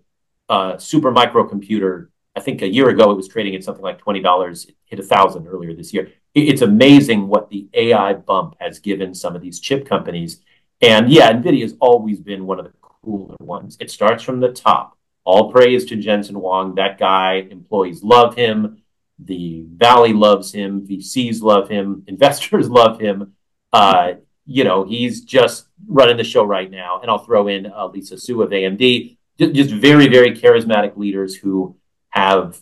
uh, 0.48 0.76
super 0.78 1.12
microcomputer. 1.12 2.08
I 2.37 2.40
think 2.40 2.62
a 2.62 2.68
year 2.68 2.88
ago 2.88 3.10
it 3.12 3.16
was 3.16 3.28
trading 3.28 3.54
at 3.54 3.64
something 3.64 3.84
like 3.84 3.98
twenty 3.98 4.20
dollars. 4.20 4.66
Hit 4.84 4.98
a 4.98 5.02
thousand 5.02 5.46
earlier 5.46 5.74
this 5.74 5.94
year 5.94 6.12
it's 6.34 6.62
amazing 6.62 7.28
what 7.28 7.48
the 7.48 7.68
AI 7.74 8.14
bump 8.14 8.56
has 8.60 8.80
given 8.80 9.14
some 9.14 9.37
of 9.37 9.42
these 9.42 9.60
chip 9.60 9.87
companies. 9.87 10.40
And 10.80 11.10
yeah, 11.10 11.32
NVIDIA 11.32 11.62
has 11.62 11.76
always 11.80 12.18
been 12.18 12.44
one 12.46 12.58
of 12.58 12.64
the 12.64 12.72
cooler 12.80 13.37
ones. 13.40 13.76
It 13.80 13.90
starts 13.90 14.22
from 14.22 14.40
the 14.40 14.52
top. 14.52 14.98
All 15.24 15.52
praise 15.52 15.84
to 15.87 15.96
Jensen 15.96 16.34
Huang. 16.34 16.74
That 16.74 16.98
guy, 16.98 17.46
employees 17.50 18.02
love 18.02 18.34
him. 18.34 18.82
The 19.18 19.64
Valley 19.68 20.12
loves 20.12 20.52
him. 20.52 20.87
VCs 20.87 21.40
love 21.40 21.68
him. 21.68 22.02
Investors 22.08 22.68
love 22.68 23.00
him. 23.00 23.34
Uh, 23.72 24.14
you 24.44 24.64
know, 24.64 24.84
he's 24.84 25.22
just 25.22 25.68
running 25.87 26.16
the 26.16 26.25
show 26.25 26.44
right 26.44 26.70
now. 26.70 27.01
And 27.01 27.11
I'll 27.11 27.25
throw 27.25 27.49
in 27.49 27.66
uh, 27.66 27.87
Lisa 27.87 28.18
Su 28.18 28.42
of 28.42 28.51
AMD. 28.51 29.16
Just 29.38 29.70
very, 29.70 30.09
very 30.09 30.33
charismatic 30.33 30.97
leaders 30.97 31.35
who 31.35 31.77
have 32.11 32.61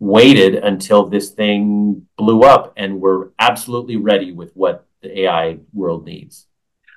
waited 0.00 0.56
until 0.56 1.06
this 1.06 1.30
thing 1.30 2.08
blew 2.16 2.42
up 2.42 2.72
and 2.76 3.00
we're 3.00 3.28
absolutely 3.38 3.96
ready 3.96 4.32
with 4.32 4.50
what 4.54 4.84
the 5.00 5.20
AI 5.20 5.58
world 5.72 6.04
needs. 6.04 6.46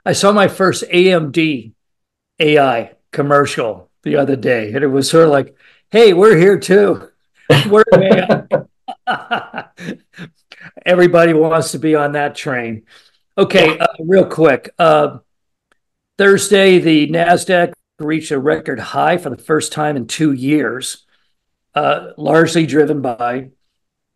I 0.05 0.13
saw 0.13 0.31
my 0.31 0.47
first 0.47 0.83
AMD 0.91 1.73
AI 2.39 2.91
commercial 3.11 3.89
the 4.03 4.15
other 4.15 4.35
day, 4.35 4.71
and 4.73 4.83
it 4.83 4.87
was 4.87 5.09
sort 5.09 5.25
of 5.25 5.31
like, 5.31 5.55
hey, 5.91 6.13
we're 6.13 6.35
here 6.35 6.59
too. 6.59 7.09
We're 7.69 7.83
Everybody 10.85 11.33
wants 11.33 11.71
to 11.73 11.79
be 11.79 11.93
on 11.93 12.13
that 12.13 12.35
train. 12.35 12.83
Okay, 13.37 13.77
uh, 13.77 13.85
real 13.99 14.25
quick. 14.25 14.73
Uh, 14.79 15.19
Thursday, 16.17 16.79
the 16.79 17.09
NASDAQ 17.09 17.73
reached 17.99 18.31
a 18.31 18.39
record 18.39 18.79
high 18.79 19.17
for 19.17 19.29
the 19.29 19.37
first 19.37 19.71
time 19.71 19.97
in 19.97 20.07
two 20.07 20.31
years. 20.31 21.05
Uh, 21.73 22.11
largely 22.15 22.65
driven 22.65 23.01
by 23.01 23.49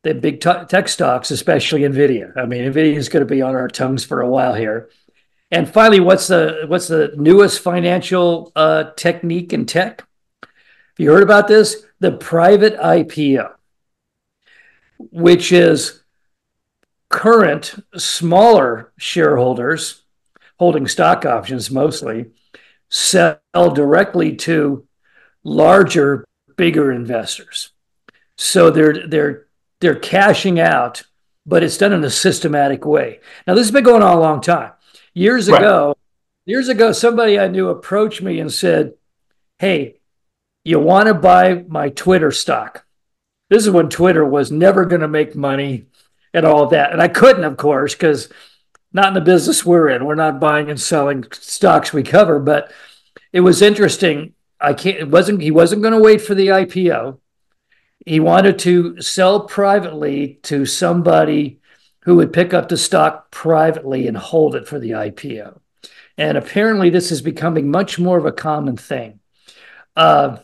the 0.04 0.14
big 0.14 0.40
t- 0.40 0.66
tech 0.70 0.88
stocks, 0.88 1.30
especially 1.30 1.82
Nvidia. 1.82 2.36
I 2.38 2.46
mean, 2.46 2.62
Nvidia 2.64 2.96
is 2.96 3.10
going 3.10 3.26
to 3.26 3.30
be 3.30 3.42
on 3.42 3.54
our 3.54 3.68
tongues 3.68 4.06
for 4.06 4.22
a 4.22 4.30
while 4.30 4.54
here. 4.54 4.90
And 5.52 5.68
finally, 5.68 6.00
what's 6.00 6.28
the 6.28 6.66
what's 6.68 6.88
the 6.88 7.14
newest 7.18 7.60
financial 7.62 8.52
uh, 8.56 8.92
technique 8.96 9.52
in 9.52 9.66
tech? 9.66 10.06
Have 10.42 10.50
you 10.98 11.12
heard 11.12 11.24
about 11.24 11.48
this? 11.50 11.84
The 12.00 12.14
private 12.14 12.78
IPO, 12.78 13.52
which 15.00 15.52
is 15.52 16.02
current 17.10 17.76
smaller 17.98 18.94
shareholders 18.98 19.99
holding 20.60 20.88
stock 20.88 21.26
options 21.26 21.72
mostly 21.72 22.28
sell 22.90 23.40
directly 23.74 24.36
to 24.36 24.86
larger, 25.44 26.26
bigger 26.58 26.92
investors. 26.92 27.72
So 28.38 28.70
they're 28.70 29.08
they're 29.08 29.46
they're 29.80 29.96
cashing 29.96 30.60
out, 30.60 31.04
but 31.46 31.64
it's 31.64 31.78
done 31.78 31.94
in 31.94 32.04
a 32.04 32.10
systematic 32.10 32.86
way. 32.86 33.20
Now 33.48 33.56
this 33.56 33.66
has 33.66 33.72
been 33.72 33.84
going 33.84 34.04
on 34.04 34.18
a 34.18 34.20
long 34.20 34.42
time. 34.42 34.74
Years 35.14 35.50
right. 35.50 35.62
ago, 35.62 35.96
years 36.46 36.68
ago, 36.68 36.92
somebody 36.92 37.40
I 37.40 37.48
knew 37.48 37.70
approached 37.70 38.22
me 38.22 38.40
and 38.40 38.52
said, 38.52 38.94
"Hey, 39.58 40.00
you 40.64 40.80
want 40.80 41.08
to 41.08 41.14
buy 41.14 41.66
my 41.68 41.90
Twitter 41.90 42.32
stock?" 42.32 42.86
This 43.50 43.66
is 43.66 43.72
when 43.72 43.90
Twitter 43.90 44.24
was 44.24 44.52
never 44.52 44.86
going 44.86 45.02
to 45.02 45.08
make 45.08 45.36
money 45.36 45.88
and 46.34 46.46
all 46.46 46.64
of 46.64 46.70
that, 46.70 46.92
and 46.92 47.02
I 47.02 47.08
couldn't, 47.08 47.44
of 47.44 47.58
course, 47.58 47.96
because 47.96 48.30
not 48.92 49.10
in 49.10 49.14
the 49.14 49.22
business 49.22 49.66
we're 49.66 49.90
in. 49.90 50.06
We're 50.06 50.16
not 50.16 50.40
buying 50.40 50.70
and 50.70 50.80
selling 50.80 51.26
stocks 51.32 51.94
we 51.94 52.04
cover, 52.04 52.40
but 52.40 52.72
it 53.32 53.42
was 53.42 53.62
interesting. 53.62 54.34
I 54.60 54.74
can't. 54.74 54.98
It 54.98 55.10
wasn't. 55.10 55.42
He 55.42 55.52
wasn't 55.52 55.82
going 55.82 55.94
to 55.94 56.02
wait 56.02 56.22
for 56.22 56.36
the 56.36 56.48
IPO. 56.48 57.20
He 58.06 58.20
wanted 58.20 58.60
to 58.60 59.02
sell 59.02 59.42
privately 59.42 60.40
to 60.44 60.66
somebody 60.66 61.60
who 62.02 62.16
would 62.16 62.34
pick 62.34 62.54
up 62.54 62.70
the 62.70 62.78
stock 62.78 63.30
privately 63.30 64.08
and 64.08 64.18
hold 64.18 64.56
it 64.56 64.68
for 64.68 64.80
the 64.80 64.92
IPO. 64.92 65.60
And 66.18 66.38
apparently, 66.38 66.90
this 66.90 67.12
is 67.12 67.22
becoming 67.22 67.70
much 67.70 68.00
more 68.00 68.18
of 68.18 68.26
a 68.26 68.32
common 68.32 68.78
thing. 68.78 69.20
Uh, 69.96 70.38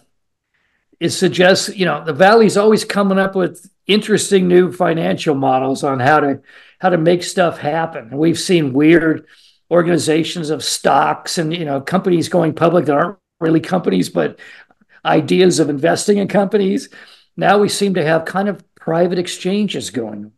it 0.99 1.09
suggests, 1.09 1.75
you 1.75 1.85
know, 1.85 2.03
the 2.03 2.13
Valley's 2.13 2.57
always 2.57 2.85
coming 2.85 3.19
up 3.19 3.35
with 3.35 3.69
interesting 3.87 4.47
new 4.47 4.71
financial 4.71 5.35
models 5.35 5.83
on 5.83 5.99
how 5.99 6.19
to 6.19 6.41
how 6.79 6.89
to 6.89 6.97
make 6.97 7.23
stuff 7.23 7.57
happen. 7.57 8.09
we've 8.17 8.39
seen 8.39 8.73
weird 8.73 9.25
organizations 9.71 10.49
of 10.49 10.63
stocks 10.63 11.37
and 11.37 11.53
you 11.53 11.65
know 11.65 11.81
companies 11.81 12.29
going 12.29 12.53
public 12.53 12.85
that 12.85 12.95
aren't 12.95 13.17
really 13.39 13.59
companies 13.59 14.09
but 14.09 14.39
ideas 15.03 15.59
of 15.59 15.69
investing 15.69 16.17
in 16.17 16.27
companies. 16.27 16.89
Now 17.37 17.59
we 17.59 17.69
seem 17.69 17.93
to 17.95 18.03
have 18.03 18.25
kind 18.25 18.47
of 18.47 18.63
private 18.75 19.19
exchanges 19.19 19.89
going. 19.89 20.31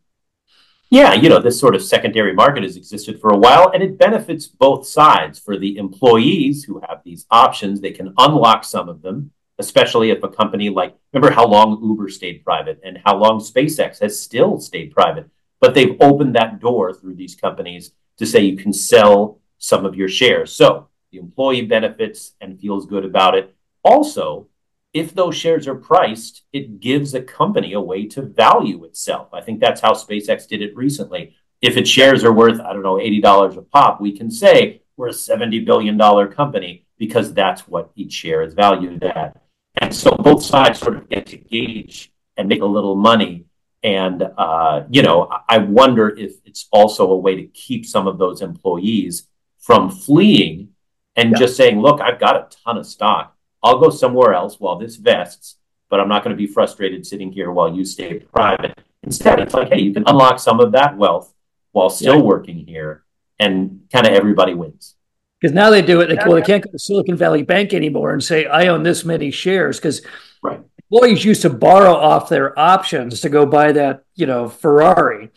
Yeah 0.89 1.13
you 1.13 1.30
know 1.30 1.39
this 1.39 1.60
sort 1.60 1.76
of 1.76 1.84
secondary 1.84 2.34
market 2.34 2.63
has 2.63 2.78
existed 2.78 3.19
for 3.19 3.30
a 3.34 3.38
while 3.38 3.71
and 3.73 3.84
it 3.84 3.97
benefits 3.97 4.47
both 4.47 4.88
sides. 4.88 5.39
For 5.39 5.58
the 5.58 5.78
employees 5.78 6.63
who 6.63 6.82
have 6.88 7.02
these 7.04 7.26
options 7.30 7.82
they 7.82 7.91
can 7.91 8.13
unlock 8.17 8.63
some 8.63 8.88
of 8.88 9.02
them 9.02 9.32
especially 9.60 10.12
if 10.12 10.23
a 10.23 10.30
company 10.30 10.69
like 10.69 10.95
remember 11.12 11.34
how 11.34 11.45
long 11.45 11.82
uber 11.84 12.10
stayed 12.10 12.43
private 12.43 12.80
and 12.84 13.00
how 13.06 13.17
long 13.17 13.39
spacex 13.39 14.00
has 14.00 14.19
still 14.19 14.60
stayed 14.60 14.91
private 14.91 15.30
but 15.60 15.74
they've 15.74 15.98
opened 16.02 16.36
that 16.36 16.60
door 16.60 16.93
through 16.93 17.15
these 17.15 17.36
companies 17.36 17.91
to 18.17 18.26
say 18.26 18.41
you 18.41 18.58
can 18.58 18.74
sell 18.74 19.39
some 19.58 19.86
of 19.86 19.96
your 19.96 20.10
shares. 20.10 20.52
So 20.54 20.89
the 21.12 21.17
employee 21.20 21.63
benefits 21.63 22.34
and 22.41 22.60
feels 22.60 22.86
good 22.86 23.06
about 23.06 23.36
it. 23.36 23.56
Also, 23.84 24.48
if 24.93 25.13
those 25.13 25.36
shares 25.36 25.67
are 25.67 25.76
priced, 25.76 26.43
it 26.54 26.80
gives 26.80 27.13
a 27.13 27.22
company 27.22 27.74
a 27.74 27.82
way 27.82 28.06
to 28.08 28.22
value 28.22 28.84
itself. 28.84 29.34
I 29.34 29.41
think 29.41 29.60
that's 29.60 29.82
how 29.82 29.93
SpaceX 29.93 30.48
did 30.48 30.62
it 30.62 30.76
recently. 30.76 31.36
If 31.62 31.78
its 31.78 31.89
shares 31.89 32.24
are 32.24 32.34
worth, 32.34 32.60
I 32.60 32.74
don't 32.74 32.84
know, 32.84 32.96
$80 32.96 33.58
a 33.58 33.62
pop, 33.62 34.00
we 34.00 34.12
can 34.12 34.30
say 34.30 34.82
we're 34.96 35.10
a 35.10 35.12
$70 35.12 35.65
billion 35.65 35.98
company 36.32 36.86
because 36.98 37.34
that's 37.34 37.67
what 37.67 37.91
each 37.96 38.13
share 38.13 38.41
is 38.41 38.54
valued 38.54 39.04
at. 39.04 39.41
And 39.80 39.93
so 39.93 40.12
both 40.12 40.43
sides 40.43 40.80
sort 40.80 40.98
of 40.98 41.10
get 41.10 41.28
to 41.28 41.38
gauge 41.38 42.12
and 42.36 42.48
make 42.48 42.62
a 42.62 42.65
little 42.65 42.96
money 42.96 43.46
and, 43.83 44.23
uh, 44.37 44.83
you 44.89 45.01
know, 45.01 45.29
I 45.47 45.59
wonder 45.59 46.09
if 46.09 46.33
it's 46.45 46.67
also 46.71 47.11
a 47.11 47.17
way 47.17 47.35
to 47.35 47.47
keep 47.47 47.85
some 47.85 48.07
of 48.07 48.17
those 48.17 48.41
employees 48.41 49.27
from 49.59 49.89
fleeing 49.89 50.69
and 51.15 51.31
yeah. 51.31 51.37
just 51.37 51.55
saying, 51.55 51.81
look, 51.81 52.01
I've 52.01 52.19
got 52.19 52.35
a 52.35 52.57
ton 52.63 52.77
of 52.77 52.85
stock. 52.85 53.35
I'll 53.63 53.79
go 53.79 53.89
somewhere 53.89 54.33
else 54.33 54.59
while 54.59 54.77
this 54.77 54.95
vests, 54.95 55.57
but 55.89 55.99
I'm 55.99 56.07
not 56.07 56.23
going 56.23 56.35
to 56.35 56.37
be 56.37 56.47
frustrated 56.47 57.05
sitting 57.05 57.31
here 57.31 57.51
while 57.51 57.73
you 57.73 57.85
stay 57.85 58.19
private. 58.19 58.77
Instead, 59.03 59.39
it's 59.39 59.53
like, 59.53 59.69
hey, 59.69 59.79
you 59.79 59.93
can 59.93 60.03
unlock 60.07 60.39
some 60.39 60.59
of 60.59 60.71
that 60.73 60.97
wealth 60.97 61.33
while 61.71 61.89
still 61.89 62.17
yeah. 62.17 62.21
working 62.21 62.65
here, 62.65 63.03
and 63.39 63.81
kind 63.91 64.07
of 64.07 64.13
everybody 64.13 64.53
wins. 64.53 64.95
Because 65.39 65.53
now 65.53 65.69
they 65.69 65.81
do 65.81 66.01
it. 66.01 66.07
They, 66.07 66.15
well, 66.15 66.35
they 66.35 66.41
can't 66.41 66.63
go 66.63 66.71
to 66.71 66.79
Silicon 66.79 67.15
Valley 67.15 67.43
Bank 67.43 67.73
anymore 67.73 68.11
and 68.11 68.23
say, 68.23 68.47
I 68.47 68.67
own 68.67 68.83
this 68.83 69.05
many 69.05 69.29
shares 69.29 69.77
because 69.77 70.01
right 70.41 70.61
employees 70.89 71.26
used 71.26 71.41
to 71.43 71.50
borrow 71.50 71.93
off 71.93 72.30
their 72.30 72.58
options 72.58 73.21
to 73.21 73.30
go 73.30 73.45
buy 73.45 73.71
that, 73.73 74.04
you 74.15 74.26
know, 74.26 74.47
Ferrari. 74.50 75.30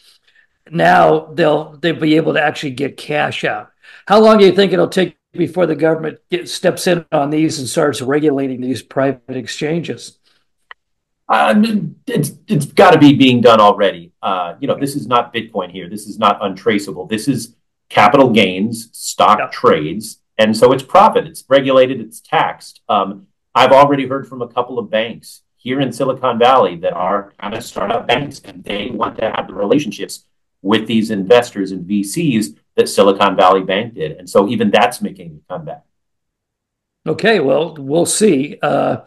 Now 0.71 1.27
they'll 1.27 1.77
they'll 1.77 1.99
be 1.99 2.17
able 2.17 2.35
to 2.35 2.43
actually 2.43 2.73
get 2.73 2.97
cash 2.97 3.45
out. 3.45 3.71
How 4.07 4.21
long 4.21 4.39
do 4.39 4.47
you 4.47 4.53
think 4.53 4.73
it'll 4.73 4.89
take 4.89 5.17
before 5.33 5.67
the 5.67 5.77
government 5.77 6.19
gets, 6.31 6.53
steps 6.53 6.87
in 6.87 7.05
on 7.13 7.31
these 7.31 7.59
and 7.59 7.69
starts 7.69 8.01
regulating 8.01 8.61
these 8.61 8.83
private 8.83 9.37
exchanges? 9.37 10.19
Uh, 11.29 11.63
it's 12.07 12.33
it's 12.49 12.67
got 12.67 12.91
to 12.91 12.99
be 12.99 13.15
being 13.15 13.41
done 13.41 13.61
already. 13.61 14.13
Uh, 14.23 14.55
you 14.61 14.67
know, 14.67 14.79
this 14.79 14.97
is 14.97 15.07
not 15.07 15.33
Bitcoin 15.33 15.71
here. 15.71 15.89
This 15.89 16.07
is 16.07 16.19
not 16.19 16.39
untraceable. 16.41 17.07
This 17.07 17.29
is 17.29 17.55
capital 17.89 18.31
gains, 18.31 18.89
stock 18.93 19.39
yeah. 19.39 19.49
trades, 19.53 20.21
and 20.39 20.57
so 20.57 20.73
it's 20.73 20.83
profit. 20.83 21.27
It's 21.27 21.45
regulated. 21.49 22.01
It's 22.01 22.21
taxed. 22.21 22.81
Um, 22.89 23.29
I've 23.55 23.73
already 23.73 24.07
heard 24.07 24.29
from 24.29 24.43
a 24.43 24.49
couple 24.49 24.79
of 24.79 24.91
banks 24.91 25.43
here 25.57 25.81
in 25.81 25.93
Silicon 25.93 26.39
Valley 26.39 26.77
that 26.77 26.93
are 26.93 27.33
kind 27.39 27.55
of 27.55 27.65
startup 27.65 28.07
banks, 28.07 28.41
and 28.45 28.65
they 28.65 28.91
want 28.91 29.19
to 29.19 29.31
have 29.31 29.47
the 29.47 29.55
relationships 29.55 30.25
with 30.63 30.87
these 30.87 31.11
investors 31.11 31.73
and 31.73 31.89
VCs 31.89 32.57
that 32.77 32.89
Silicon 32.89 33.37
Valley 33.37 33.63
Bank 33.63 33.95
did. 33.95 34.13
And 34.13 34.29
so 34.29 34.49
even 34.49 34.71
that's 34.71 35.03
making 35.03 35.41
a 35.49 35.53
comeback. 35.53 35.85
Okay, 37.07 37.41
well, 37.41 37.75
we'll 37.79 38.07
see. 38.07 38.59
Uh, 38.63 38.99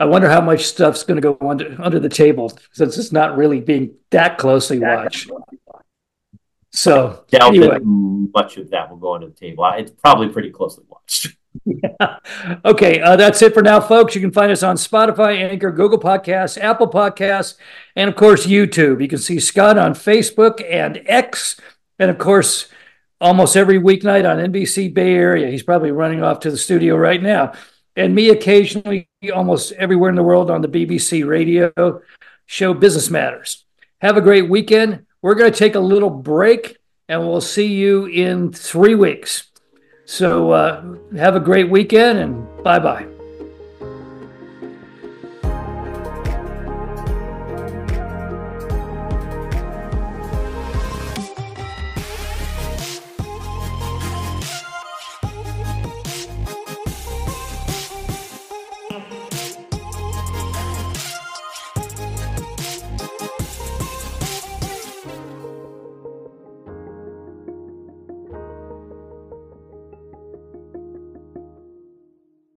I 0.00 0.06
wonder 0.06 0.28
how 0.28 0.40
much 0.40 0.64
stuff's 0.64 1.04
going 1.04 1.20
to 1.20 1.34
go 1.34 1.38
under 1.46 1.76
under 1.80 2.00
the 2.00 2.08
table 2.08 2.52
since 2.72 2.98
it's 2.98 3.12
not 3.12 3.36
really 3.36 3.60
being 3.60 3.94
that 4.10 4.38
closely 4.38 4.78
watched. 4.78 5.30
So, 6.72 7.24
doubt 7.30 7.54
anyway. 7.54 7.68
that 7.68 7.84
much 7.84 8.56
of 8.56 8.70
that 8.70 8.90
will 8.90 8.96
go 8.96 9.14
under 9.14 9.28
the 9.28 9.34
table. 9.34 9.70
It's 9.76 9.90
probably 9.90 10.28
pretty 10.30 10.50
closely 10.50 10.84
watched. 10.88 11.28
Yeah. 11.64 12.18
Okay, 12.64 13.00
uh, 13.00 13.16
that's 13.16 13.42
it 13.42 13.54
for 13.54 13.62
now, 13.62 13.80
folks. 13.80 14.14
You 14.14 14.20
can 14.20 14.32
find 14.32 14.50
us 14.50 14.62
on 14.62 14.76
Spotify, 14.76 15.38
Anchor, 15.50 15.70
Google 15.70 15.98
Podcasts, 15.98 16.60
Apple 16.60 16.88
Podcasts, 16.88 17.54
and 17.96 18.08
of 18.08 18.16
course, 18.16 18.46
YouTube. 18.46 19.00
You 19.00 19.08
can 19.08 19.18
see 19.18 19.38
Scott 19.38 19.78
on 19.78 19.94
Facebook 19.94 20.64
and 20.68 21.02
X, 21.06 21.60
and 21.98 22.10
of 22.10 22.18
course, 22.18 22.68
almost 23.20 23.56
every 23.56 23.78
weeknight 23.78 24.28
on 24.28 24.52
NBC 24.52 24.92
Bay 24.92 25.14
Area. 25.14 25.50
He's 25.50 25.62
probably 25.62 25.92
running 25.92 26.22
off 26.22 26.40
to 26.40 26.50
the 26.50 26.56
studio 26.56 26.96
right 26.96 27.22
now. 27.22 27.52
And 27.96 28.14
me 28.14 28.30
occasionally, 28.30 29.08
almost 29.34 29.72
everywhere 29.72 30.10
in 30.10 30.16
the 30.16 30.22
world 30.22 30.50
on 30.50 30.62
the 30.62 30.68
BBC 30.68 31.26
radio 31.26 32.00
show 32.46 32.74
Business 32.74 33.10
Matters. 33.10 33.64
Have 34.00 34.16
a 34.16 34.22
great 34.22 34.48
weekend. 34.48 35.06
We're 35.20 35.34
going 35.34 35.52
to 35.52 35.58
take 35.58 35.74
a 35.74 35.80
little 35.80 36.10
break, 36.10 36.78
and 37.08 37.20
we'll 37.20 37.40
see 37.40 37.74
you 37.74 38.06
in 38.06 38.52
three 38.52 38.94
weeks. 38.94 39.51
So 40.12 40.50
uh, 40.50 40.84
have 41.16 41.36
a 41.36 41.40
great 41.40 41.70
weekend 41.70 42.18
and 42.18 42.62
bye 42.62 42.78
bye. 42.78 43.06